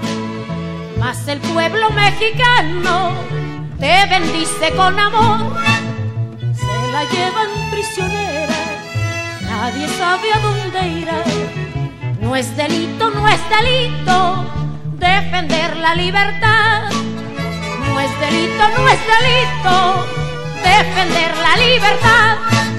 mas 0.98 1.26
el 1.28 1.38
pueblo 1.38 1.90
mexicano 1.90 3.12
te 3.78 4.06
bendice 4.08 4.72
con 4.76 4.98
amor. 4.98 5.52
Se 6.54 6.92
la 6.92 7.04
llevan 7.04 7.70
prisionera, 7.70 8.54
nadie 9.42 9.88
sabe 9.88 10.32
a 10.32 10.38
dónde 10.38 11.00
irá. 11.00 11.22
No 12.20 12.36
es 12.36 12.56
delito, 12.56 13.10
no 13.10 13.28
es 13.28 13.40
delito 13.50 14.44
defender 14.98 15.76
la 15.76 15.94
libertad. 15.94 16.90
No 17.88 18.00
es 18.00 18.20
delito, 18.20 18.62
no 18.76 18.88
es 18.88 19.00
delito 19.14 20.06
defender 20.62 21.36
la 21.36 21.56
libertad. 21.56 22.71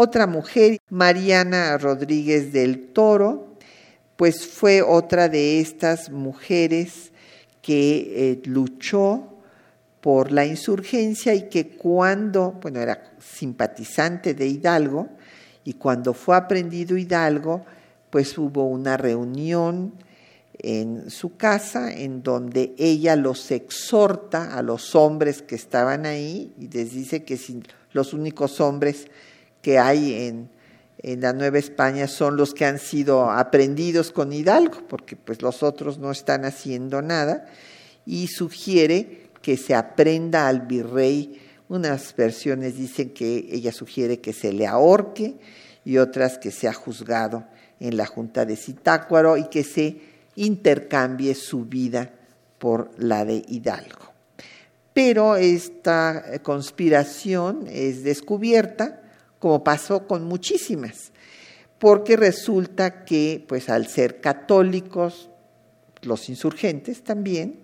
Otra 0.00 0.28
mujer, 0.28 0.78
Mariana 0.90 1.76
Rodríguez 1.76 2.52
del 2.52 2.92
Toro, 2.92 3.56
pues 4.14 4.46
fue 4.46 4.80
otra 4.80 5.28
de 5.28 5.58
estas 5.58 6.12
mujeres 6.12 7.10
que 7.60 8.12
eh, 8.14 8.40
luchó 8.44 9.24
por 10.00 10.30
la 10.30 10.46
insurgencia 10.46 11.34
y 11.34 11.48
que 11.48 11.70
cuando, 11.70 12.52
bueno, 12.62 12.78
era 12.78 13.10
simpatizante 13.18 14.34
de 14.34 14.46
Hidalgo, 14.46 15.08
y 15.64 15.72
cuando 15.72 16.14
fue 16.14 16.36
aprendido 16.36 16.96
Hidalgo, 16.96 17.64
pues 18.08 18.38
hubo 18.38 18.68
una 18.68 18.96
reunión 18.96 19.94
en 20.60 21.10
su 21.10 21.36
casa 21.36 21.92
en 21.92 22.22
donde 22.22 22.72
ella 22.78 23.16
los 23.16 23.50
exhorta 23.50 24.56
a 24.56 24.62
los 24.62 24.94
hombres 24.94 25.42
que 25.42 25.56
estaban 25.56 26.06
ahí 26.06 26.52
y 26.56 26.68
les 26.68 26.92
dice 26.92 27.24
que 27.24 27.36
los 27.92 28.12
únicos 28.12 28.60
hombres 28.60 29.08
que 29.68 29.78
hay 29.78 30.14
en, 31.02 31.20
la 31.20 31.34
Nueva 31.34 31.58
España 31.58 32.08
son 32.08 32.38
los 32.38 32.54
que 32.54 32.64
han 32.64 32.78
sido 32.78 33.30
aprendidos 33.30 34.12
con 34.12 34.32
Hidalgo, 34.32 34.78
porque 34.88 35.14
pues 35.14 35.42
los 35.42 35.62
otros 35.62 35.98
no 35.98 36.10
están 36.10 36.46
haciendo 36.46 37.02
nada, 37.02 37.44
y 38.06 38.28
sugiere 38.28 39.28
que 39.42 39.58
se 39.58 39.74
aprenda 39.74 40.48
al 40.48 40.62
virrey. 40.62 41.38
Unas 41.68 42.16
versiones 42.16 42.78
dicen 42.78 43.10
que 43.10 43.46
ella 43.50 43.70
sugiere 43.70 44.20
que 44.20 44.32
se 44.32 44.54
le 44.54 44.66
ahorque 44.66 45.34
y 45.84 45.98
otras 45.98 46.38
que 46.38 46.50
sea 46.50 46.72
juzgado 46.72 47.44
en 47.78 47.98
la 47.98 48.06
Junta 48.06 48.46
de 48.46 48.56
Zitácuaro 48.56 49.36
y 49.36 49.48
que 49.48 49.64
se 49.64 50.00
intercambie 50.36 51.34
su 51.34 51.66
vida 51.66 52.10
por 52.58 52.90
la 52.96 53.26
de 53.26 53.44
Hidalgo. 53.46 54.14
Pero 54.94 55.36
esta 55.36 56.40
conspiración 56.42 57.66
es 57.68 58.02
descubierta, 58.02 59.02
como 59.38 59.62
pasó 59.62 60.06
con 60.06 60.24
muchísimas, 60.24 61.12
porque 61.78 62.16
resulta 62.16 63.04
que, 63.04 63.44
pues 63.46 63.68
al 63.68 63.86
ser 63.86 64.20
católicos, 64.20 65.30
los 66.02 66.28
insurgentes 66.28 67.02
también, 67.02 67.60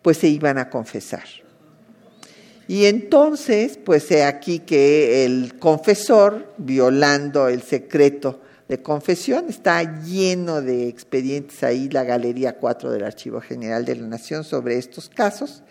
pues 0.00 0.18
se 0.18 0.28
iban 0.28 0.58
a 0.58 0.70
confesar. 0.70 1.24
Y 2.68 2.86
entonces, 2.86 3.78
pues 3.82 4.10
he 4.10 4.24
aquí 4.24 4.60
que 4.60 5.24
el 5.24 5.58
confesor, 5.58 6.54
violando 6.58 7.48
el 7.48 7.62
secreto 7.62 8.40
de 8.68 8.80
confesión, 8.80 9.46
está 9.48 10.02
lleno 10.02 10.62
de 10.62 10.88
expedientes 10.88 11.62
ahí, 11.62 11.88
la 11.90 12.04
Galería 12.04 12.56
4 12.56 12.90
del 12.90 13.04
Archivo 13.04 13.40
General 13.40 13.84
de 13.84 13.96
la 13.96 14.06
Nación 14.06 14.44
sobre 14.44 14.78
estos 14.78 15.08
casos, 15.10 15.62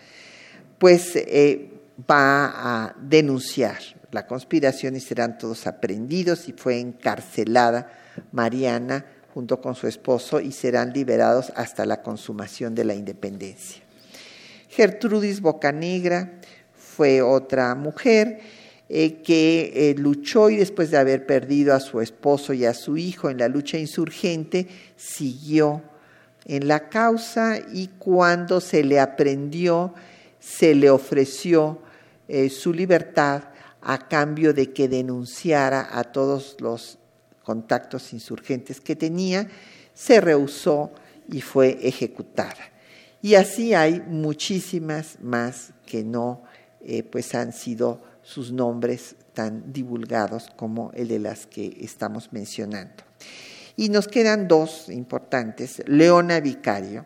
pues 0.78 1.16
eh, 1.16 1.72
va 2.10 2.46
a 2.86 2.96
denunciar 3.02 3.80
la 4.12 4.28
conspiración 4.28 4.95
y 4.95 5.00
serán 5.00 5.38
todos 5.38 5.67
aprendidos 5.67 6.47
y 6.50 6.54
fue 6.54 6.80
encarcelada 6.80 7.91
Mariana 8.32 9.06
junto 9.34 9.62
con 9.62 9.76
su 9.76 9.88
esposo 9.88 10.41
y 10.41 10.52
serán 10.52 10.91
liberados 10.93 11.52
hasta 11.56 11.86
la 11.86 12.02
consumación 12.02 12.76
de 12.76 12.84
la 12.84 12.93
independencia. 12.93 13.82
Gertrudis 14.69 15.41
Bocanegra 15.41 16.39
fue 16.76 17.22
otra 17.22 17.74
mujer 17.76 18.39
eh, 18.89 19.22
que 19.22 19.72
eh, 19.74 19.95
luchó 19.97 20.49
y 20.49 20.57
después 20.57 20.91
de 20.91 20.97
haber 20.97 21.26
perdido 21.26 21.74
a 21.74 21.80
su 21.80 22.01
esposo 22.01 22.53
y 22.53 22.66
a 22.66 22.74
su 22.74 22.97
hijo 22.97 23.30
en 23.30 23.38
la 23.38 23.47
lucha 23.47 23.78
insurgente, 23.78 24.68
siguió 24.97 25.82
en 26.45 26.68
la 26.68 26.89
causa 26.89 27.59
y 27.72 27.88
cuando 27.99 28.59
se 28.59 28.84
le 28.84 28.99
aprendió, 28.99 29.93
se 30.39 30.76
le 30.76 30.89
ofreció 30.89 31.80
eh, 32.28 32.49
su 32.49 32.74
libertad 32.74 33.43
a 33.82 34.08
cambio 34.08 34.54
de 34.54 34.72
que 34.72 34.88
denunciara 34.88 35.90
a 35.92 36.04
todos 36.04 36.58
los 36.60 36.98
contactos 37.44 38.14
insurgentes 38.14 38.80
que 38.80 38.96
tenía, 38.96 39.48
se 39.94 40.22
rehusó 40.22 40.92
y 41.28 41.42
fue 41.42 41.80
ejecutada. 41.82 42.72
Y 43.22 43.36
así 43.36 43.74
hay 43.74 44.02
muchísimas 44.02 45.18
más 45.22 45.74
que 45.86 46.04
no 46.04 46.44
eh, 46.84 47.04
pues 47.04 47.36
han 47.36 47.54
sido 47.54 48.02
sus 48.24 48.52
nombres 48.52 49.16
tan 49.34 49.72
divulgados 49.72 50.48
como 50.56 50.92
el 50.94 51.08
de 51.08 51.20
las 51.20 51.46
que 51.46 51.78
estamos 51.82 52.34
mencionando. 52.34 53.04
Y 53.78 53.90
nos 53.90 54.08
quedan 54.08 54.48
dos 54.48 54.90
importantes. 54.90 55.84
Leona 55.88 56.40
Vicario, 56.40 57.06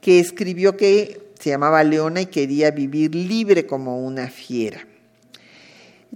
que 0.00 0.18
escribió 0.18 0.76
que 0.76 1.32
se 1.38 1.50
llamaba 1.50 1.84
Leona 1.84 2.22
y 2.22 2.26
quería 2.26 2.70
vivir 2.70 3.14
libre 3.14 3.66
como 3.66 4.04
una 4.04 4.28
fiera. 4.28 4.86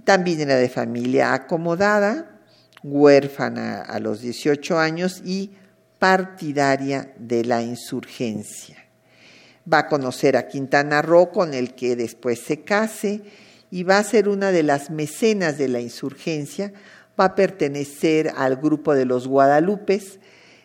También 0.07 0.39
era 0.39 0.55
de 0.55 0.69
familia 0.69 1.33
acomodada, 1.33 2.39
huérfana 2.81 3.81
a 3.81 3.99
los 3.99 4.21
18 4.21 4.79
años 4.79 5.21
y 5.25 5.51
partidaria 5.99 7.13
de 7.19 7.43
la 7.43 7.61
insurgencia. 7.61 8.77
Va 9.71 9.79
a 9.79 9.87
conocer 9.89 10.37
a 10.37 10.47
Quintana 10.47 11.01
Roo, 11.01 11.29
con 11.29 11.53
el 11.53 11.75
que 11.75 11.97
después 11.97 12.39
se 12.39 12.61
case, 12.61 13.21
y 13.69 13.83
va 13.83 13.97
a 13.97 14.03
ser 14.05 14.29
una 14.29 14.53
de 14.53 14.63
las 14.63 14.91
mecenas 14.91 15.57
de 15.57 15.67
la 15.67 15.81
insurgencia, 15.81 16.71
va 17.19 17.25
a 17.25 17.35
pertenecer 17.35 18.31
al 18.37 18.55
grupo 18.55 18.95
de 18.95 19.03
los 19.03 19.27
Guadalupes. 19.27 20.19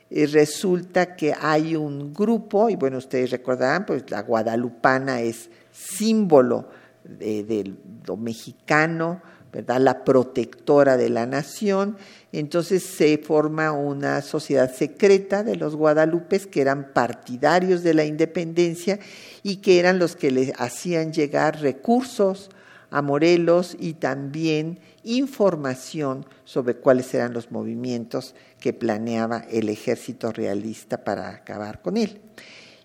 Y 0.09 0.27
resulta 0.27 1.17
que 1.17 1.35
hay 1.37 1.75
un 1.75 2.15
grupo, 2.15 2.71
y 2.71 2.77
bueno, 2.77 2.99
ustedes 2.99 3.33
recordarán, 3.33 3.87
pues 3.87 4.09
la 4.09 4.23
guadalupana 4.23 5.21
es 5.21 5.51
símbolo 5.73 6.69
de, 7.03 7.75
lo 8.07 8.17
mexicano, 8.17 9.21
La 9.53 10.05
protectora 10.05 10.97
de 10.97 11.11
la 11.11 11.27
nación. 11.27 11.97
Entonces 12.33 12.83
se 12.83 13.19
forma 13.19 13.73
una 13.73 14.23
sociedad 14.23 14.75
secreta 14.75 15.43
de 15.43 15.57
los 15.57 15.77
guadalupes 15.77 16.47
que 16.47 16.63
eran 16.63 16.93
partidarios 16.93 17.83
de 17.83 17.95
la 17.95 18.05
independencia 18.05 18.99
y 19.43 19.57
que 19.57 19.79
eran 19.79 19.99
los 19.99 20.17
que 20.17 20.31
le 20.31 20.53
hacían 20.57 21.13
llegar 21.13 21.61
recursos, 21.61 22.51
a 22.93 23.01
Morelos 23.01 23.75
y 23.81 23.95
también 23.95 24.79
información 25.03 26.27
sobre 26.45 26.77
cuáles 26.77 27.13
eran 27.15 27.33
los 27.33 27.51
movimientos 27.51 28.35
que 28.61 28.75
planeaba 28.75 29.39
el 29.51 29.71
ejército 29.71 30.31
realista 30.31 31.03
para 31.03 31.31
acabar 31.31 31.81
con 31.81 31.97
él. 31.97 32.21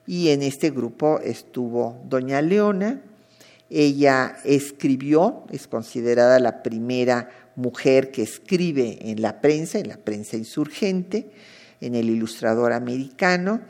Y 0.07 0.29
en 0.29 0.41
este 0.41 0.71
grupo 0.71 1.19
estuvo 1.19 2.01
doña 2.05 2.41
Leona, 2.41 3.01
ella 3.69 4.37
escribió, 4.43 5.43
es 5.49 5.67
considerada 5.67 6.39
la 6.39 6.63
primera 6.63 7.29
mujer 7.55 8.11
que 8.11 8.21
escribe 8.21 8.97
en 9.01 9.21
la 9.21 9.41
prensa, 9.41 9.79
en 9.79 9.89
la 9.89 9.97
prensa 9.97 10.37
insurgente, 10.37 11.29
en 11.81 11.95
el 11.95 12.09
ilustrador 12.09 12.71
americano, 12.71 13.61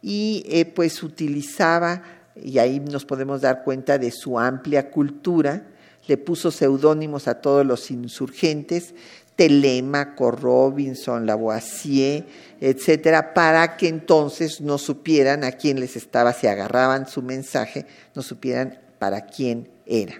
y 0.00 0.44
eh, 0.48 0.64
pues 0.64 1.02
utilizaba, 1.02 2.02
y 2.36 2.58
ahí 2.58 2.80
nos 2.80 3.04
podemos 3.04 3.40
dar 3.40 3.64
cuenta 3.64 3.98
de 3.98 4.10
su 4.10 4.38
amplia 4.38 4.90
cultura, 4.90 5.66
le 6.08 6.16
puso 6.16 6.50
seudónimos 6.50 7.28
a 7.28 7.40
todos 7.40 7.64
los 7.64 7.90
insurgentes, 7.90 8.94
Telemaco, 9.36 10.30
Robinson, 10.30 11.26
Lavoisier, 11.26 12.26
etcétera, 12.60 13.32
para 13.34 13.76
que 13.76 13.88
entonces 13.88 14.60
no 14.60 14.78
supieran 14.78 15.42
a 15.42 15.52
quién 15.52 15.80
les 15.80 15.96
estaba, 15.96 16.32
si 16.32 16.46
agarraban 16.46 17.08
su 17.08 17.22
mensaje, 17.22 17.86
no 18.14 18.22
supieran 18.22 18.78
para 19.02 19.22
quién 19.22 19.68
era. 19.84 20.14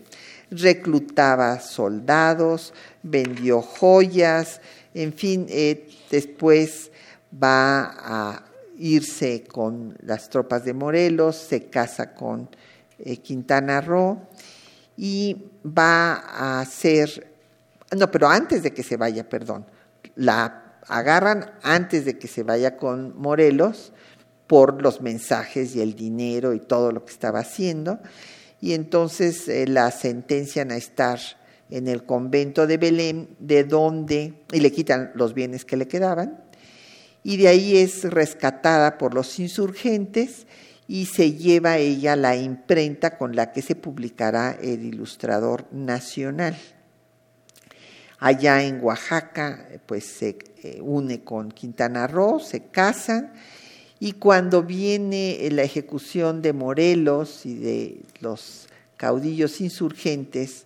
Reclutaba 0.51 1.61
soldados, 1.61 2.75
vendió 3.05 3.63
joyas, 3.63 4.61
en 4.93 5.13
fin, 5.13 5.47
eh, 5.49 5.89
después 6.11 6.91
va 7.33 7.95
a 7.97 8.45
irse 8.77 9.45
con 9.45 9.97
las 10.03 10.29
tropas 10.31 10.65
de 10.65 10.75
Morelos, 10.75 11.37
se 11.37 11.67
casa 11.67 12.13
con 12.13 12.49
eh, 12.99 13.19
Quintana 13.19 13.81
Roo 13.81 14.27
y 14.97 15.45
va 15.65 16.15
a 16.61 16.65
ser, 16.65 17.35
no, 17.97 18.11
pero 18.11 18.27
antes 18.27 18.65
de 18.65 18.75
que 18.75 18.83
se 18.83 18.97
vaya, 18.97 19.29
perdón, 19.29 19.65
la 20.17 20.81
agarran 20.89 21.53
antes 21.63 22.05
de 22.05 22.19
que 22.19 22.27
se 22.27 22.43
vaya 22.43 22.77
con 22.77 23.17
Morelos 23.17 23.93
por 24.49 24.83
los 24.83 25.01
mensajes 25.03 25.77
y 25.77 25.81
el 25.81 25.95
dinero 25.95 26.53
y 26.53 26.59
todo 26.59 26.91
lo 26.91 27.05
que 27.05 27.13
estaba 27.13 27.39
haciendo, 27.39 28.01
y 28.63 28.75
entonces 28.75 29.49
eh, 29.49 29.67
la 29.67 29.91
sentencian 29.91 30.71
a 30.71 30.77
estar 30.77 31.19
en 31.69 31.89
el 31.89 32.05
convento 32.05 32.69
de 32.69 32.77
Belén, 32.77 33.37
de 33.41 33.65
donde, 33.65 34.35
y 34.53 34.61
le 34.61 34.71
quitan 34.71 35.11
los 35.17 35.35
bienes 35.35 35.65
que 35.65 35.77
le 35.77 35.89
quedaban, 35.89 36.45
y 37.25 37.39
de 37.39 37.49
ahí 37.49 37.77
es 37.77 38.05
rescatada 38.05 38.99
por 38.99 39.15
los 39.15 39.41
insurgentes 39.41 40.47
y 40.87 41.07
se 41.07 41.33
lleva 41.33 41.79
ella 41.79 42.15
la 42.15 42.37
imprenta 42.37 43.19
con 43.19 43.35
la 43.35 43.51
que 43.51 43.63
se 43.63 43.75
publicará 43.75 44.57
el 44.61 44.85
Ilustrador 44.85 45.67
Nacional. 45.73 46.57
Allá 48.21 48.63
en 48.63 48.83
Oaxaca, 48.83 49.67
pues 49.87 50.05
se 50.05 50.39
eh, 50.63 50.79
une 50.81 51.25
con 51.25 51.51
Quintana 51.51 52.07
Roo, 52.07 52.39
se 52.39 52.67
casan 52.67 53.33
y 54.05 54.15
cuando 54.15 54.65
viene 54.65 55.49
la 55.53 55.63
ejecución 55.63 56.43
de 56.43 56.53
Morelos 56.53 57.47
y 57.47 57.55
de 57.55 58.01
los 58.19 58.67
caudillos 58.97 59.61
insurgentes, 59.61 60.65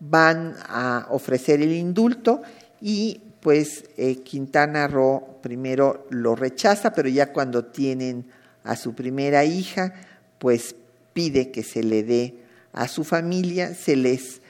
van 0.00 0.54
a 0.68 1.06
ofrecer 1.08 1.62
el 1.62 1.72
indulto 1.72 2.42
y 2.78 3.22
pues 3.40 3.84
eh, 3.96 4.16
Quintana 4.16 4.86
Roo 4.86 5.38
primero 5.40 6.06
lo 6.10 6.36
rechaza, 6.36 6.92
pero 6.92 7.08
ya 7.08 7.32
cuando 7.32 7.64
tienen 7.64 8.26
a 8.64 8.76
su 8.76 8.94
primera 8.94 9.46
hija, 9.46 9.94
pues 10.38 10.74
pide 11.14 11.50
que 11.50 11.62
se 11.62 11.82
le 11.82 12.02
dé 12.02 12.34
a 12.74 12.86
su 12.86 13.02
familia, 13.02 13.72
se 13.72 13.96
les 13.96 14.42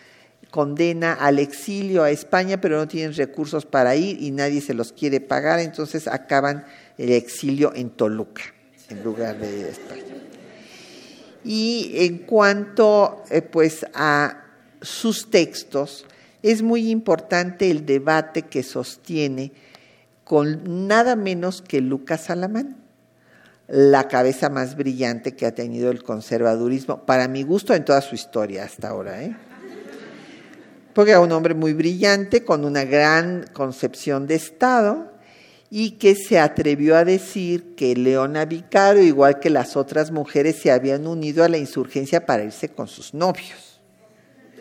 condena 0.51 1.13
al 1.13 1.39
exilio 1.39 2.03
a 2.03 2.11
España, 2.11 2.61
pero 2.61 2.79
no 2.79 2.89
tienen 2.89 3.15
recursos 3.15 3.65
para 3.65 3.95
ir 3.95 4.21
y 4.21 4.33
nadie 4.33 4.61
se 4.61 4.75
los 4.75 4.93
quiere 4.93 5.21
pagar, 5.21 5.61
entonces 5.61 6.09
acaban 6.09 6.65
el 6.99 7.13
exilio 7.13 7.73
en 7.75 7.91
Toluca, 7.91 8.43
en 8.91 9.03
lugar 9.03 9.39
de 9.39 9.71
España. 9.71 10.03
Y 11.45 11.93
en 11.95 12.19
cuanto 12.19 13.23
eh, 13.31 13.41
pues 13.41 13.87
a 13.95 14.45
sus 14.83 15.31
textos, 15.31 16.05
es 16.43 16.63
muy 16.63 16.91
importante 16.91 17.71
el 17.71 17.87
debate 17.87 18.43
que 18.43 18.63
sostiene 18.63 19.53
con 20.25 20.87
nada 20.87 21.17
menos 21.17 21.63
que 21.63 21.81
Lucas 21.81 22.29
Alamán 22.29 22.89
la 23.69 24.09
cabeza 24.09 24.49
más 24.49 24.77
brillante 24.77 25.37
que 25.37 25.45
ha 25.45 25.55
tenido 25.55 25.91
el 25.91 26.03
conservadurismo, 26.03 27.05
para 27.05 27.29
mi 27.29 27.43
gusto, 27.43 27.75
en 27.75 27.85
toda 27.85 28.01
su 28.01 28.15
historia 28.15 28.65
hasta 28.65 28.89
ahora. 28.89 29.23
¿eh? 29.23 29.37
Porque 30.95 31.13
era 31.13 31.21
un 31.21 31.31
hombre 31.33 31.55
muy 31.55 31.75
brillante, 31.75 32.45
con 32.45 32.65
una 32.65 32.85
gran 32.85 33.45
concepción 33.53 34.27
de 34.27 34.37
Estado, 34.37 35.08
y 35.71 35.93
que 35.93 36.15
se 36.15 36.39
atrevió 36.39 36.97
a 36.97 37.05
decir 37.05 37.75
que 37.75 37.95
Leona 37.95 38.47
Vicario, 38.47 39.03
igual 39.03 39.39
que 39.39 39.51
las 39.51 39.77
otras 39.77 40.11
mujeres, 40.11 40.57
se 40.57 40.71
habían 40.71 41.07
unido 41.07 41.45
a 41.45 41.49
la 41.49 41.59
insurgencia 41.59 42.25
para 42.25 42.45
irse 42.45 42.71
con 42.71 42.89
sus 42.89 43.13
novios, 43.13 43.81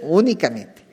únicamente. 0.01 0.84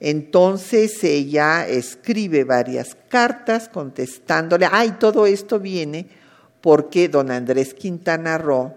Entonces 0.00 1.04
ella 1.04 1.68
escribe 1.68 2.44
varias 2.44 2.96
cartas 3.08 3.68
contestándole, 3.68 4.66
ay, 4.70 4.96
todo 4.98 5.26
esto 5.26 5.60
viene 5.60 6.06
porque 6.60 7.08
don 7.08 7.30
Andrés 7.30 7.74
Quintana 7.74 8.38
Roo 8.38 8.74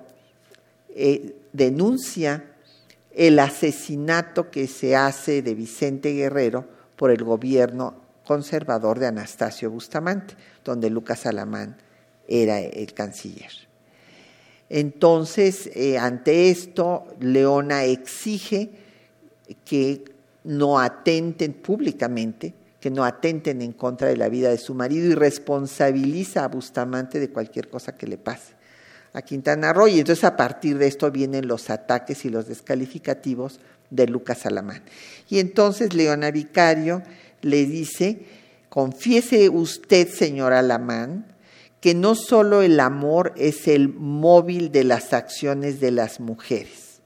eh, 0.90 1.36
denuncia 1.54 2.44
el 3.16 3.40
asesinato 3.40 4.52
que 4.52 4.68
se 4.68 4.96
hace 4.96 5.42
de 5.42 5.56
Vicente 5.56 6.14
Guerrero 6.14 6.66
por 6.96 7.10
el 7.10 7.24
gobierno 7.24 8.03
conservador 8.26 9.00
de 9.00 9.08
Anastasio 9.08 9.70
Bustamante, 9.70 10.36
donde 10.64 10.90
Lucas 10.90 11.26
Alamán 11.26 11.78
era 12.28 12.60
el 12.60 12.94
canciller. 12.94 13.52
Entonces, 14.70 15.70
eh, 15.74 15.98
ante 15.98 16.50
esto, 16.50 17.06
Leona 17.20 17.84
exige 17.84 18.72
que 19.66 20.06
no 20.44 20.80
atenten 20.80 21.54
públicamente 21.54 22.54
que 22.84 22.92
no 22.92 23.06
atenten 23.06 23.62
en 23.62 23.72
contra 23.72 24.10
de 24.10 24.18
la 24.18 24.28
vida 24.28 24.50
de 24.50 24.58
su 24.58 24.74
marido 24.74 25.08
y 25.08 25.16
responsabiliza 25.16 26.44
a 26.44 26.50
Bustamante 26.50 27.18
de 27.18 27.30
cualquier 27.30 27.70
cosa 27.70 27.96
que 27.96 28.08
le 28.08 28.18
pase 28.18 28.56
a 29.14 29.22
Quintana 29.22 29.72
Roo. 29.72 29.88
Y 29.88 30.00
entonces 30.00 30.26
a 30.26 30.36
partir 30.36 30.78
de 30.78 30.88
esto 30.88 31.10
vienen 31.10 31.48
los 31.48 31.70
ataques 31.70 32.26
y 32.26 32.30
los 32.30 32.50
descalificativos 32.50 33.62
de 33.90 34.08
Lucas 34.08 34.46
Alamán. 34.46 34.84
Y 35.30 35.40
entonces 35.40 35.94
Leona 35.94 36.30
Vicario 36.30 37.04
le 37.44 37.66
dice, 37.66 38.26
confiese 38.70 39.50
usted, 39.50 40.10
señor 40.10 40.54
Alamán, 40.54 41.28
que 41.80 41.94
no 41.94 42.16
solo 42.16 42.62
el 42.62 42.80
amor 42.80 43.34
es 43.36 43.68
el 43.68 43.90
móvil 43.90 44.72
de 44.72 44.84
las 44.84 45.14
acciones 45.14 45.80
de 45.80 45.92
las 45.92 46.20
mujeres. 46.20 47.02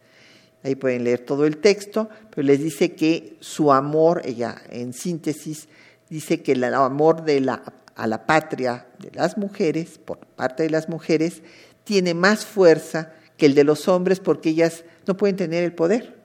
Ahí 0.64 0.76
pueden 0.76 1.04
leer 1.04 1.20
todo 1.20 1.46
el 1.46 1.58
texto, 1.58 2.10
pero 2.30 2.46
les 2.46 2.60
dice 2.60 2.94
que 2.94 3.38
su 3.40 3.72
amor, 3.72 4.22
ella 4.26 4.62
en 4.70 4.94
síntesis, 4.94 5.68
dice 6.10 6.42
que 6.42 6.52
el 6.54 6.64
amor 6.64 7.24
de 7.24 7.42
la, 7.42 7.64
a 7.96 8.08
la 8.08 8.26
patria 8.26 8.86
de 9.00 9.12
las 9.12 9.38
mujeres, 9.38 9.98
por 9.98 10.20
parte 10.20 10.64
de 10.64 10.70
las 10.70 10.90
mujeres, 10.90 11.42
tiene 11.84 12.14
más 12.14 12.46
fuerza 12.46 13.14
que 13.38 13.46
el 13.46 13.56
de 13.56 13.64
los 13.64 13.88
hombres 13.88 14.20
porque 14.20 14.50
ellas 14.50 14.84
no 15.06 15.16
pueden 15.16 15.38
tener 15.38 15.64
el 15.64 15.74
poder. 15.74 16.17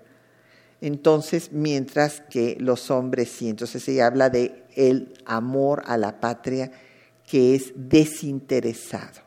Entonces, 0.82 1.50
mientras 1.52 2.20
que 2.28 2.58
los 2.60 2.90
hombres 2.90 3.30
sí, 3.30 3.48
entonces 3.48 3.88
ella 3.88 4.06
habla 4.06 4.28
de 4.28 4.64
el 4.76 5.14
amor 5.24 5.82
a 5.86 5.96
la 5.96 6.20
patria 6.20 6.70
que 7.26 7.54
es 7.54 7.72
desinteresado. 7.74 9.22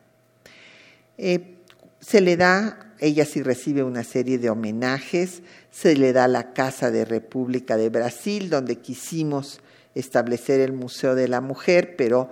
Eh, 1.17 1.55
se 1.99 2.21
le 2.21 2.37
da 2.37 2.85
ella 2.99 3.25
sí 3.25 3.41
recibe 3.41 3.83
una 3.83 4.03
serie 4.03 4.37
de 4.37 4.49
homenajes, 4.49 5.41
se 5.71 5.95
le 5.95 6.13
da 6.13 6.27
la 6.27 6.53
Casa 6.53 6.91
de 6.91 7.05
República 7.05 7.77
de 7.77 7.89
Brasil, 7.89 8.49
donde 8.49 8.77
quisimos 8.77 9.59
establecer 9.95 10.59
el 10.61 10.73
Museo 10.73 11.15
de 11.15 11.27
la 11.27 11.41
Mujer, 11.41 11.95
pero 11.97 12.29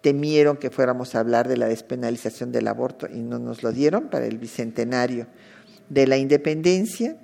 temieron 0.00 0.56
que 0.56 0.70
fuéramos 0.70 1.14
a 1.14 1.20
hablar 1.20 1.48
de 1.48 1.56
la 1.56 1.68
despenalización 1.68 2.52
del 2.52 2.68
aborto 2.68 3.06
y 3.12 3.20
no 3.20 3.38
nos 3.38 3.62
lo 3.62 3.72
dieron 3.72 4.08
para 4.08 4.26
el 4.26 4.38
bicentenario 4.38 5.26
de 5.88 6.06
la 6.06 6.16
independencia. 6.16 7.16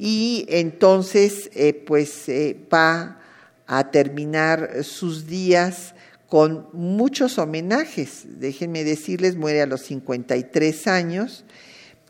Y 0.00 0.46
entonces, 0.48 1.50
eh, 1.54 1.74
pues 1.74 2.28
eh, 2.28 2.56
va 2.72 3.20
a 3.66 3.90
terminar 3.90 4.84
sus 4.84 5.26
días 5.26 5.94
con 6.28 6.68
muchos 6.72 7.36
homenajes. 7.38 8.22
Déjenme 8.38 8.84
decirles, 8.84 9.34
muere 9.34 9.60
a 9.60 9.66
los 9.66 9.82
53 9.82 10.86
años, 10.86 11.44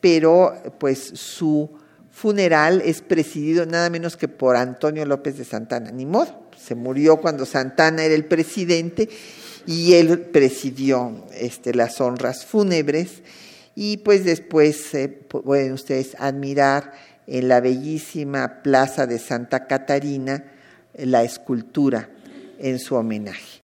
pero 0.03 0.55
pues 0.79 0.99
su 0.99 1.71
funeral 2.11 2.83
es 2.85 3.01
presidido 3.01 3.65
nada 3.65 3.89
menos 3.89 4.19
que 4.19 4.29
por 4.29 4.57
Antonio 4.57 5.07
López 5.07 5.39
de 5.39 5.45
Santana. 5.47 5.91
Ni 5.91 6.05
modo, 6.05 6.49
se 6.63 6.75
murió 6.75 7.17
cuando 7.17 7.47
Santana 7.47 8.05
era 8.05 8.15
el 8.15 8.27
presidente 8.27 9.09
y 9.67 9.95
él 9.95 10.21
presidió 10.21 11.25
este, 11.33 11.73
las 11.73 12.03
honras 12.03 12.45
fúnebres 12.45 13.23
y 13.75 13.99
pues 13.99 14.25
después 14.25 14.93
eh, 14.95 15.09
pueden 15.09 15.73
ustedes 15.73 16.17
admirar 16.19 16.93
en 17.29 17.49
la 17.49 17.61
bellísima 17.61 18.63
plaza 18.63 19.07
de 19.07 19.19
Santa 19.19 19.67
Catarina 19.67 20.45
la 20.95 21.23
escultura 21.23 22.09
en 22.59 22.79
su 22.79 22.95
homenaje. 22.95 23.61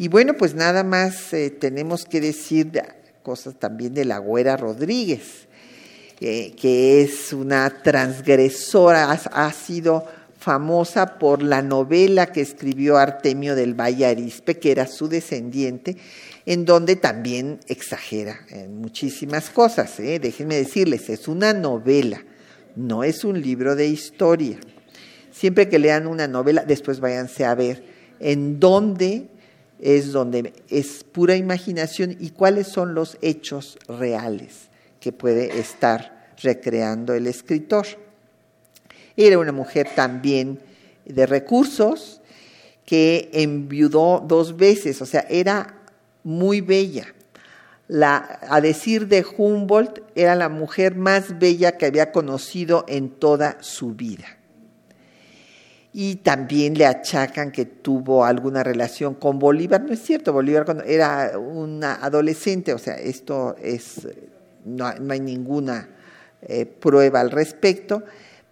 Y 0.00 0.06
bueno, 0.06 0.34
pues 0.34 0.54
nada 0.54 0.84
más 0.84 1.32
eh, 1.32 1.50
tenemos 1.50 2.04
que 2.04 2.20
decir 2.20 2.70
cosas 3.24 3.56
también 3.58 3.94
de 3.94 4.04
la 4.04 4.18
Güera 4.18 4.56
Rodríguez, 4.56 5.48
eh, 6.20 6.54
que 6.56 7.02
es 7.02 7.32
una 7.32 7.82
transgresora, 7.82 9.10
ha, 9.10 9.52
sido 9.52 10.06
famosa 10.38 11.18
por 11.18 11.42
la 11.42 11.62
novela 11.62 12.26
que 12.26 12.40
escribió 12.40 12.96
Artemio 12.96 13.56
del 13.56 13.74
Valle 13.74 14.06
Arispe, 14.06 14.58
que 14.58 14.70
era 14.70 14.86
su 14.86 15.08
descendiente, 15.08 15.96
en 16.46 16.64
donde 16.64 16.94
también 16.94 17.58
exagera 17.66 18.38
en 18.50 18.80
muchísimas 18.80 19.50
cosas. 19.50 19.98
¿eh? 19.98 20.20
Déjenme 20.20 20.54
decirles, 20.54 21.10
es 21.10 21.26
una 21.26 21.52
novela, 21.52 22.22
no 22.76 23.02
es 23.02 23.24
un 23.24 23.42
libro 23.42 23.74
de 23.74 23.88
historia. 23.88 24.58
Siempre 25.32 25.68
que 25.68 25.80
lean 25.80 26.06
una 26.06 26.28
novela, 26.28 26.64
después 26.64 27.00
váyanse 27.00 27.44
a 27.44 27.56
ver 27.56 27.82
en 28.20 28.60
dónde 28.60 29.28
es 29.80 30.12
donde 30.12 30.52
es 30.68 31.04
pura 31.04 31.36
imaginación 31.36 32.16
y 32.18 32.30
cuáles 32.30 32.68
son 32.68 32.94
los 32.94 33.18
hechos 33.22 33.78
reales 33.88 34.68
que 35.00 35.12
puede 35.12 35.58
estar 35.58 36.32
recreando 36.42 37.14
el 37.14 37.26
escritor. 37.26 37.86
Era 39.16 39.38
una 39.38 39.52
mujer 39.52 39.88
también 39.94 40.60
de 41.04 41.26
recursos 41.26 42.20
que 42.84 43.30
enviudó 43.32 44.24
dos 44.26 44.56
veces, 44.56 45.02
o 45.02 45.06
sea, 45.06 45.26
era 45.28 45.82
muy 46.24 46.60
bella. 46.60 47.14
La, 47.86 48.38
a 48.48 48.60
decir 48.60 49.08
de 49.08 49.24
Humboldt, 49.24 50.02
era 50.14 50.34
la 50.34 50.48
mujer 50.48 50.94
más 50.94 51.38
bella 51.38 51.78
que 51.78 51.86
había 51.86 52.12
conocido 52.12 52.84
en 52.86 53.08
toda 53.08 53.56
su 53.60 53.94
vida 53.94 54.37
y 56.00 56.14
también 56.14 56.74
le 56.74 56.86
achacan 56.86 57.50
que 57.50 57.64
tuvo 57.64 58.24
alguna 58.24 58.62
relación 58.62 59.16
con 59.16 59.40
Bolívar. 59.40 59.82
No 59.82 59.92
es 59.92 60.00
cierto, 60.00 60.32
Bolívar 60.32 60.64
cuando 60.64 60.84
era 60.84 61.36
una 61.36 61.94
adolescente, 61.94 62.72
o 62.72 62.78
sea, 62.78 62.94
esto 62.94 63.56
es, 63.60 64.06
no, 64.64 64.86
hay 64.86 65.18
ninguna 65.18 65.88
eh, 66.42 66.66
prueba 66.66 67.18
al 67.18 67.32
respecto, 67.32 68.04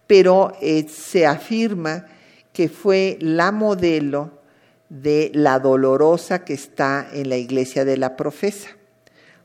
pero 0.07 0.57
eh, 0.61 0.87
se 0.89 1.25
afirma 1.25 2.05
que 2.51 2.67
fue 2.67 3.17
la 3.21 3.53
modelo 3.53 4.41
de 4.89 5.31
la 5.33 5.59
dolorosa 5.59 6.43
que 6.43 6.53
está 6.53 7.07
en 7.13 7.29
la 7.29 7.37
iglesia 7.37 7.85
de 7.85 7.95
la 7.95 8.17
profesa. 8.17 8.71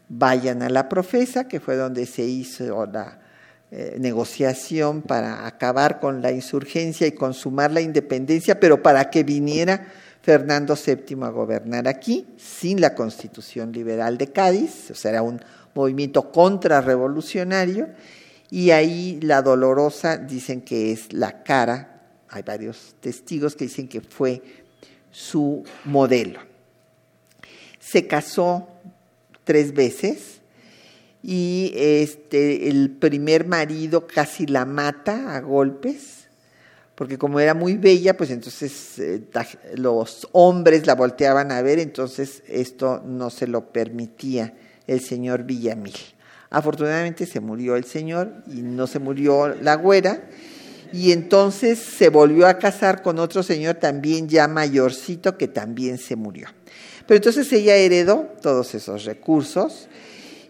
Vayan 0.09 0.63
a 0.63 0.71
la 0.71 0.89
profesa, 0.89 1.47
que 1.47 1.61
fue 1.61 1.77
donde 1.77 2.07
se 2.07 2.25
hizo 2.25 2.85
la 2.85 3.22
eh, 3.75 3.97
negociación 3.99 5.01
para 5.01 5.47
acabar 5.47 5.99
con 5.99 6.21
la 6.21 6.31
insurgencia 6.31 7.07
y 7.07 7.13
consumar 7.13 7.71
la 7.71 7.81
independencia, 7.81 8.61
pero 8.61 8.83
para 8.83 9.09
que 9.09 9.25
viniera 9.25 9.91
Fernando 10.21 10.77
VII 10.77 11.25
a 11.25 11.31
gobernar 11.31 11.89
aquí 11.89 12.27
sin 12.37 12.83
la 12.83 12.95
constitución 12.95 13.73
liberal 13.73 14.19
de 14.19 14.27
Cádiz, 14.27 14.91
o 14.91 14.95
sea, 14.95 15.13
era 15.13 15.23
un 15.23 15.41
movimiento 15.75 16.31
contrarrevolucionario, 16.31 17.89
y 18.51 18.73
ahí 18.73 19.19
la 19.23 19.41
dolorosa 19.41 20.19
dicen 20.19 20.61
que 20.61 20.93
es 20.93 21.11
la 21.15 21.43
cara, 21.43 22.03
hay 22.29 22.43
varios 22.43 22.97
testigos 23.01 23.57
que 23.57 23.65
dicen 23.65 23.89
que 23.89 24.03
fue 24.03 24.43
su 25.11 25.65
modelo. 25.87 26.41
Se 27.81 28.07
casó 28.07 28.69
tres 29.45 29.73
veces, 29.73 30.42
y 31.23 31.73
este, 31.77 32.69
el 32.69 32.91
primer 32.91 33.47
marido 33.47 34.07
casi 34.07 34.47
la 34.47 34.65
mata 34.65 35.37
a 35.37 35.41
golpes, 35.41 36.29
porque 36.97 37.17
como 37.17 37.39
era 37.41 37.55
muy 37.55 37.77
bella, 37.77 38.17
pues 38.17 38.31
entonces 38.31 38.99
eh, 38.99 39.23
los 39.77 40.29
hombres 40.33 40.87
la 40.87 40.95
volteaban 40.95 41.53
a 41.53 41.63
ver, 41.63 41.79
entonces 41.79 42.43
esto 42.49 43.03
no 43.07 43.31
se 43.31 43.47
lo 43.47 43.73
permitía 43.73 44.55
el 44.87 45.01
señor 45.01 45.45
Villamil. 45.45 45.95
Afortunadamente 46.51 47.25
se 47.25 47.41
murió 47.41 47.77
el 47.77 47.85
señor 47.85 48.43
y 48.47 48.63
no 48.63 48.87
se 48.87 48.99
murió 48.99 49.49
la 49.49 49.77
güera, 49.77 50.29
y 50.93 51.13
entonces 51.13 51.79
se 51.79 52.11
volvió 52.11 52.47
a 52.47 52.59
casar 52.59 53.01
con 53.01 53.19
otro 53.19 53.43
señor 53.43 53.77
también 53.77 54.29
ya 54.29 54.47
mayorcito 54.49 55.39
que 55.39 55.49
también 55.49 55.97
se 55.97 56.17
murió. 56.17 56.49
Pero 57.07 57.17
entonces 57.17 57.51
ella 57.53 57.77
heredó 57.77 58.29
todos 58.43 58.75
esos 58.75 59.05
recursos 59.05 59.89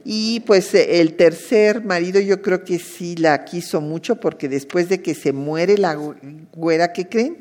y 0.04 0.40
pues 0.40 0.74
el 0.74 1.14
tercer 1.14 1.84
marido 1.84 2.20
yo 2.20 2.42
creo 2.42 2.64
que 2.64 2.78
sí 2.78 3.16
la 3.16 3.44
quiso 3.44 3.80
mucho 3.80 4.16
porque 4.16 4.48
después 4.48 4.88
de 4.88 5.00
que 5.00 5.14
se 5.14 5.32
muere 5.32 5.78
la 5.78 5.94
güera, 6.52 6.92
¿qué 6.92 7.08
creen? 7.08 7.38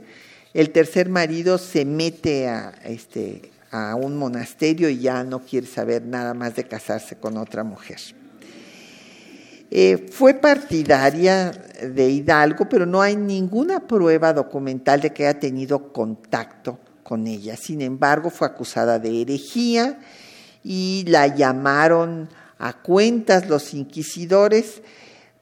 El 0.54 0.72
tercer 0.72 1.10
marido 1.10 1.58
se 1.58 1.86
mete 1.86 2.48
a, 2.48 2.74
este, 2.84 3.52
a 3.72 3.96
un 3.96 4.18
monasterio 4.18 4.90
y 4.90 5.00
ya 5.00 5.24
no 5.24 5.40
quiere 5.40 5.66
saber 5.66 6.04
nada 6.04 6.34
más 6.34 6.56
de 6.56 6.66
casarse 6.66 7.16
con 7.16 7.38
otra 7.38 7.64
mujer. 7.64 8.00
Eh, 9.74 10.10
fue 10.12 10.34
partidaria 10.34 11.52
de 11.82 12.10
Hidalgo, 12.10 12.68
pero 12.68 12.86
no 12.86 13.02
hay 13.02 13.16
ninguna 13.16 13.88
prueba 13.88 14.34
documental 14.34 15.00
de 15.00 15.14
que 15.14 15.26
haya 15.26 15.40
tenido 15.40 15.94
contacto 15.94 16.78
con 17.04 17.26
ella. 17.26 17.56
Sin 17.56 17.82
embargo, 17.82 18.30
fue 18.30 18.48
acusada 18.48 19.00
de 19.00 19.22
herejía 19.22 20.00
y 20.62 21.06
la 21.08 21.28
llamaron 21.28 22.30
a 22.62 22.74
cuentas 22.74 23.50
los 23.50 23.74
inquisidores 23.74 24.84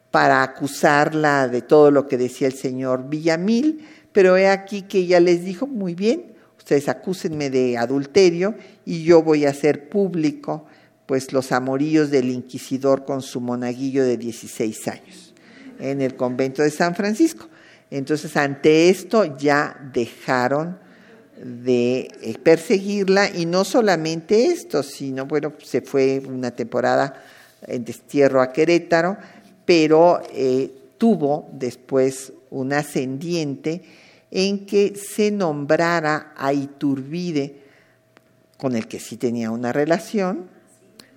para 0.10 0.42
acusarla 0.42 1.50
de 1.50 1.62
todo 1.62 1.92
lo 1.92 2.08
que 2.08 2.18
decía 2.18 2.48
el 2.48 2.54
señor 2.54 3.10
Villamil, 3.10 3.86
pero 4.14 4.38
he 4.38 4.48
aquí 4.48 4.84
que 4.84 5.00
ella 5.00 5.20
les 5.20 5.44
dijo, 5.44 5.68
muy 5.68 5.96
bien, 5.96 6.34
ustedes 6.58 6.88
acúsenme 6.88 7.50
de 7.50 7.78
adulterio 7.78 8.56
y 8.86 9.04
yo 9.04 9.22
voy 9.22 9.46
a 9.46 9.50
hacer 9.50 9.90
público 9.90 10.66
pues 11.06 11.34
los 11.34 11.52
amoríos 11.52 12.10
del 12.10 12.30
inquisidor 12.30 13.04
con 13.04 13.22
su 13.22 13.42
monaguillo 13.42 14.06
de 14.06 14.16
16 14.16 14.88
años 14.88 15.34
en 15.80 16.02
el 16.02 16.16
convento 16.16 16.62
de 16.62 16.72
San 16.72 16.96
Francisco. 16.96 17.50
Entonces, 17.92 18.38
ante 18.38 18.90
esto 18.90 19.38
ya 19.38 19.76
dejaron 19.92 20.80
de 21.42 22.10
eh, 22.22 22.38
perseguirla 22.42 23.30
y 23.30 23.46
no 23.46 23.64
solamente 23.64 24.48
esto, 24.48 24.84
sino, 24.84 25.26
bueno, 25.26 25.54
se 25.64 25.82
fue 25.82 26.22
una 26.26 26.52
temporada 26.52 27.24
en 27.66 27.86
destierro 27.86 28.42
a 28.42 28.52
Querétaro, 28.52 29.18
pero 29.66 30.22
eh, 30.34 30.72
tuvo 30.98 31.50
después 31.54 32.34
un 32.50 32.74
ascendiente 32.74 33.82
en 34.32 34.66
que 34.66 34.96
se 34.96 35.32
nombrara 35.32 36.34
a 36.36 36.54
Iturbide, 36.54 37.56
con 38.58 38.76
el 38.76 38.88
que 38.88 39.00
sí 39.00 39.16
tenía 39.16 39.52
una 39.52 39.72
relación, 39.72 40.50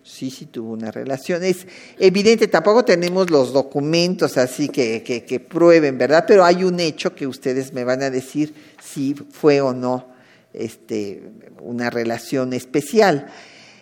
sí, 0.04 0.30
sí 0.30 0.46
tuvo 0.46 0.72
una 0.72 0.90
relación. 0.90 1.42
Es 1.42 1.66
evidente, 1.98 2.46
tampoco 2.46 2.84
tenemos 2.84 3.30
los 3.30 3.52
documentos 3.52 4.36
así 4.36 4.68
que, 4.68 5.02
que, 5.02 5.40
prueben, 5.40 5.98
¿verdad? 5.98 6.24
Pero 6.26 6.44
hay 6.44 6.62
un 6.64 6.78
hecho 6.78 7.14
que 7.14 7.26
ustedes 7.26 7.72
me 7.72 7.84
van 7.84 8.02
a 8.02 8.10
decir 8.10 8.54
si 8.82 9.14
fue 9.14 9.60
o 9.60 9.72
no 9.72 10.11
este, 10.52 11.22
una 11.60 11.90
relación 11.90 12.52
especial. 12.52 13.26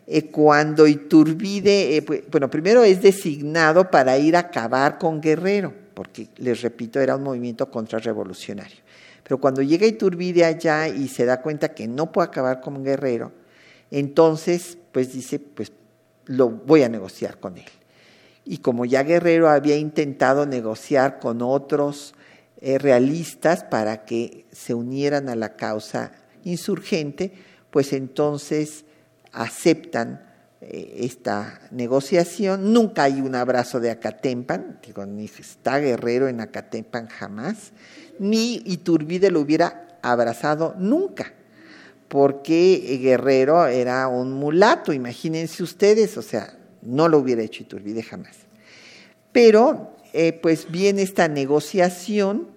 Eh, 0.06 0.26
cuando 0.26 0.86
Iturbide, 0.86 1.96
eh, 1.96 2.24
bueno, 2.30 2.50
primero 2.50 2.82
es 2.82 3.02
designado 3.02 3.90
para 3.90 4.18
ir 4.18 4.36
a 4.36 4.40
acabar 4.40 4.98
con 4.98 5.20
Guerrero, 5.20 5.72
porque 5.94 6.28
les 6.36 6.62
repito, 6.62 7.00
era 7.00 7.16
un 7.16 7.22
movimiento 7.22 7.70
contrarrevolucionario. 7.70 8.78
Pero 9.22 9.38
cuando 9.40 9.62
llega 9.62 9.86
Iturbide 9.86 10.44
allá 10.44 10.88
y 10.88 11.06
se 11.06 11.24
da 11.24 11.40
cuenta 11.40 11.74
que 11.74 11.86
no 11.86 12.10
puede 12.10 12.28
acabar 12.28 12.60
con 12.60 12.82
Guerrero, 12.82 13.32
entonces, 13.90 14.78
pues 14.92 15.12
dice, 15.12 15.38
pues 15.38 15.72
lo 16.26 16.48
voy 16.48 16.82
a 16.82 16.88
negociar 16.88 17.38
con 17.38 17.58
él. 17.58 17.64
Y 18.44 18.58
como 18.58 18.84
ya 18.84 19.02
Guerrero 19.02 19.48
había 19.48 19.76
intentado 19.76 20.46
negociar 20.46 21.18
con 21.20 21.42
otros 21.42 22.14
eh, 22.60 22.78
realistas 22.78 23.64
para 23.64 24.04
que 24.04 24.46
se 24.52 24.74
unieran 24.74 25.28
a 25.28 25.36
la 25.36 25.56
causa 25.56 26.12
insurgente, 26.44 27.32
pues 27.70 27.92
entonces 27.92 28.84
aceptan 29.32 30.26
eh, 30.60 30.98
esta 31.00 31.60
negociación. 31.70 32.72
Nunca 32.72 33.04
hay 33.04 33.20
un 33.20 33.34
abrazo 33.34 33.80
de 33.80 33.90
Acatempan, 33.90 34.80
digo, 34.84 35.06
ni 35.06 35.24
está 35.24 35.78
Guerrero 35.78 36.28
en 36.28 36.40
Acatempan 36.40 37.08
jamás, 37.08 37.72
ni 38.18 38.62
Iturbide 38.66 39.30
lo 39.30 39.40
hubiera 39.40 39.98
abrazado 40.02 40.74
nunca 40.78 41.34
porque 42.10 42.98
Guerrero 43.00 43.68
era 43.68 44.08
un 44.08 44.32
mulato, 44.32 44.92
imagínense 44.92 45.62
ustedes, 45.62 46.16
o 46.18 46.22
sea, 46.22 46.58
no 46.82 47.06
lo 47.06 47.18
hubiera 47.18 47.40
hecho 47.40 47.62
Iturbide 47.62 48.02
jamás. 48.02 48.36
Pero 49.30 49.94
eh, 50.12 50.32
pues 50.32 50.68
viene 50.72 51.02
esta 51.02 51.28
negociación 51.28 52.48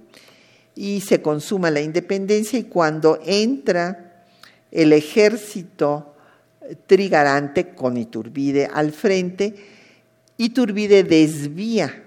y 0.75 1.01
se 1.01 1.21
consuma 1.21 1.71
la 1.71 1.81
independencia 1.81 2.57
y 2.57 2.63
cuando 2.63 3.19
entra 3.25 4.25
el 4.71 4.93
ejército 4.93 6.15
trigarante 6.87 7.69
con 7.75 7.97
Iturbide 7.97 8.69
al 8.71 8.91
frente, 8.91 9.55
Iturbide 10.37 11.03
desvía 11.03 12.03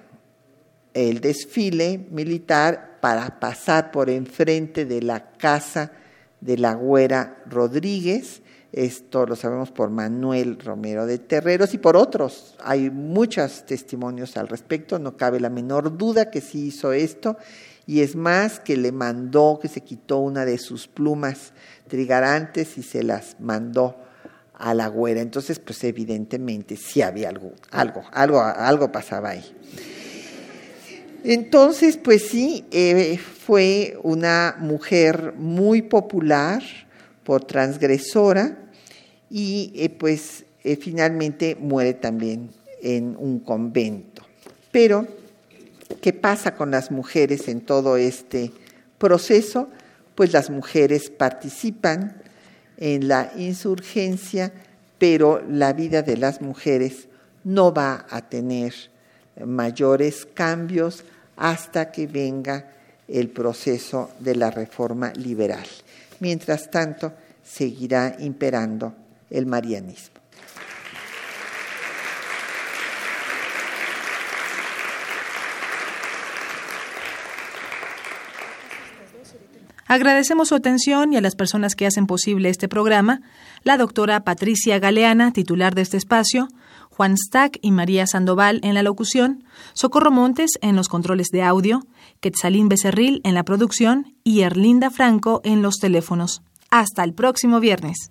el 0.95 1.21
desfile 1.21 2.07
militar 2.11 2.99
para 3.01 3.39
pasar 3.39 3.91
por 3.91 4.11
enfrente 4.11 4.85
de 4.85 5.03
la 5.03 5.33
casa 5.33 5.93
de 6.41 6.59
la 6.59 6.75
Güera 6.75 7.43
Rodríguez, 7.47 8.43
esto 8.73 9.25
lo 9.25 9.37
sabemos 9.37 9.71
por 9.71 9.89
Manuel 9.89 10.59
Romero 10.59 11.07
de 11.07 11.19
Terreros 11.19 11.73
y 11.73 11.79
por 11.79 11.97
otros. 11.97 12.57
Hay 12.63 12.91
muchos 12.91 13.65
testimonios 13.65 14.37
al 14.37 14.49
respecto, 14.49 14.99
no 14.99 15.17
cabe 15.17 15.41
la 15.41 15.49
menor 15.49 15.97
duda 15.97 16.31
que 16.31 16.43
sí 16.43 16.67
hizo 16.67 16.93
esto, 16.93 17.39
y 17.87 18.01
es 18.01 18.17
más 18.17 18.59
que 18.59 18.77
le 18.77 18.93
mandó, 18.93 19.59
que 19.61 19.69
se 19.69 19.83
quitó 19.83 20.19
una 20.19 20.45
de 20.45 20.59
sus 20.59 20.89
plumas 20.89 21.53
trigarantes 21.89 22.79
y 22.79 22.83
se 22.83 23.03
las 23.03 23.37
mandó 23.39 23.97
a 24.55 24.75
la 24.75 24.89
güera. 24.89 25.21
Entonces, 25.21 25.59
pues 25.59 25.85
evidentemente 25.85 26.77
sí 26.77 27.03
había 27.03 27.29
algo, 27.29 27.53
algo, 27.71 28.03
algo, 28.13 28.41
algo 28.41 28.91
pasaba 28.91 29.31
ahí. 29.31 29.45
Entonces, 31.23 31.97
pues 31.97 32.29
sí, 32.29 32.65
eh, 32.71 33.19
fue 33.19 33.99
una 34.03 34.57
mujer 34.59 35.35
muy 35.37 35.83
popular 35.83 36.63
por 37.25 37.45
transgresora 37.45 38.57
y 39.29 39.73
eh, 39.75 39.91
pues 39.91 40.45
eh, 40.63 40.77
finalmente 40.77 41.57
muere 41.61 41.95
también 41.95 42.51
en 42.81 43.17
un 43.19 43.41
convento. 43.41 44.23
Pero, 44.71 45.07
¿qué 46.01 46.13
pasa 46.13 46.55
con 46.55 46.71
las 46.71 46.91
mujeres 46.91 47.49
en 47.49 47.61
todo 47.61 47.97
este 47.97 48.53
proceso? 48.99 49.69
Pues 50.15 50.33
las 50.33 50.51
mujeres 50.51 51.11
participan 51.11 52.23
en 52.79 53.09
la 53.09 53.33
insurgencia, 53.37 54.53
pero 54.99 55.43
la 55.49 55.73
vida 55.73 56.03
de 56.03 56.17
las 56.17 56.41
mujeres 56.41 57.09
no 57.45 57.73
va 57.73 58.07
a 58.11 58.29
tener 58.29 58.75
mayores 59.45 60.27
cambios 60.33 61.05
hasta 61.37 61.93
que 61.93 62.07
venga 62.07 62.73
el 63.09 63.29
proceso 63.29 64.11
de 64.19 64.35
la 64.35 64.51
reforma 64.51 65.13
liberal. 65.13 65.67
Mientras 66.21 66.71
tanto, 66.71 67.13
seguirá 67.45 68.17
imperando 68.19 68.95
el 69.31 69.47
marianismo. 69.47 70.16
Agradecemos 79.89 80.49
su 80.49 80.57
atención 80.57 81.13
y 81.13 81.17
a 81.17 81.21
las 81.21 81.37
personas 81.37 81.77
que 81.77 81.87
hacen 81.87 82.07
posible 82.07 82.49
este 82.49 82.69
programa, 82.69 83.21
la 83.63 83.77
doctora 83.77 84.25
Patricia 84.25 84.79
Galeana, 84.81 85.33
titular 85.33 85.75
de 85.75 85.83
este 85.83 85.97
espacio, 85.97 86.49
Juan 86.91 87.17
Stack 87.17 87.59
y 87.63 87.71
María 87.71 88.07
Sandoval 88.07 88.59
en 88.65 88.75
la 88.75 88.83
locución, 88.83 89.45
Socorro 89.75 90.11
Montes 90.11 90.53
en 90.61 90.75
los 90.75 90.89
controles 90.89 91.29
de 91.29 91.43
audio, 91.43 91.87
Quetzalín 92.21 92.69
Becerril 92.69 93.21
en 93.23 93.35
la 93.35 93.45
producción 93.45 94.15
y 94.25 94.41
Erlinda 94.41 94.91
Franco 94.91 95.41
en 95.45 95.63
los 95.63 95.77
teléfonos. 95.77 96.43
Hasta 96.71 97.05
el 97.05 97.15
próximo 97.15 97.61
viernes. 97.61 98.11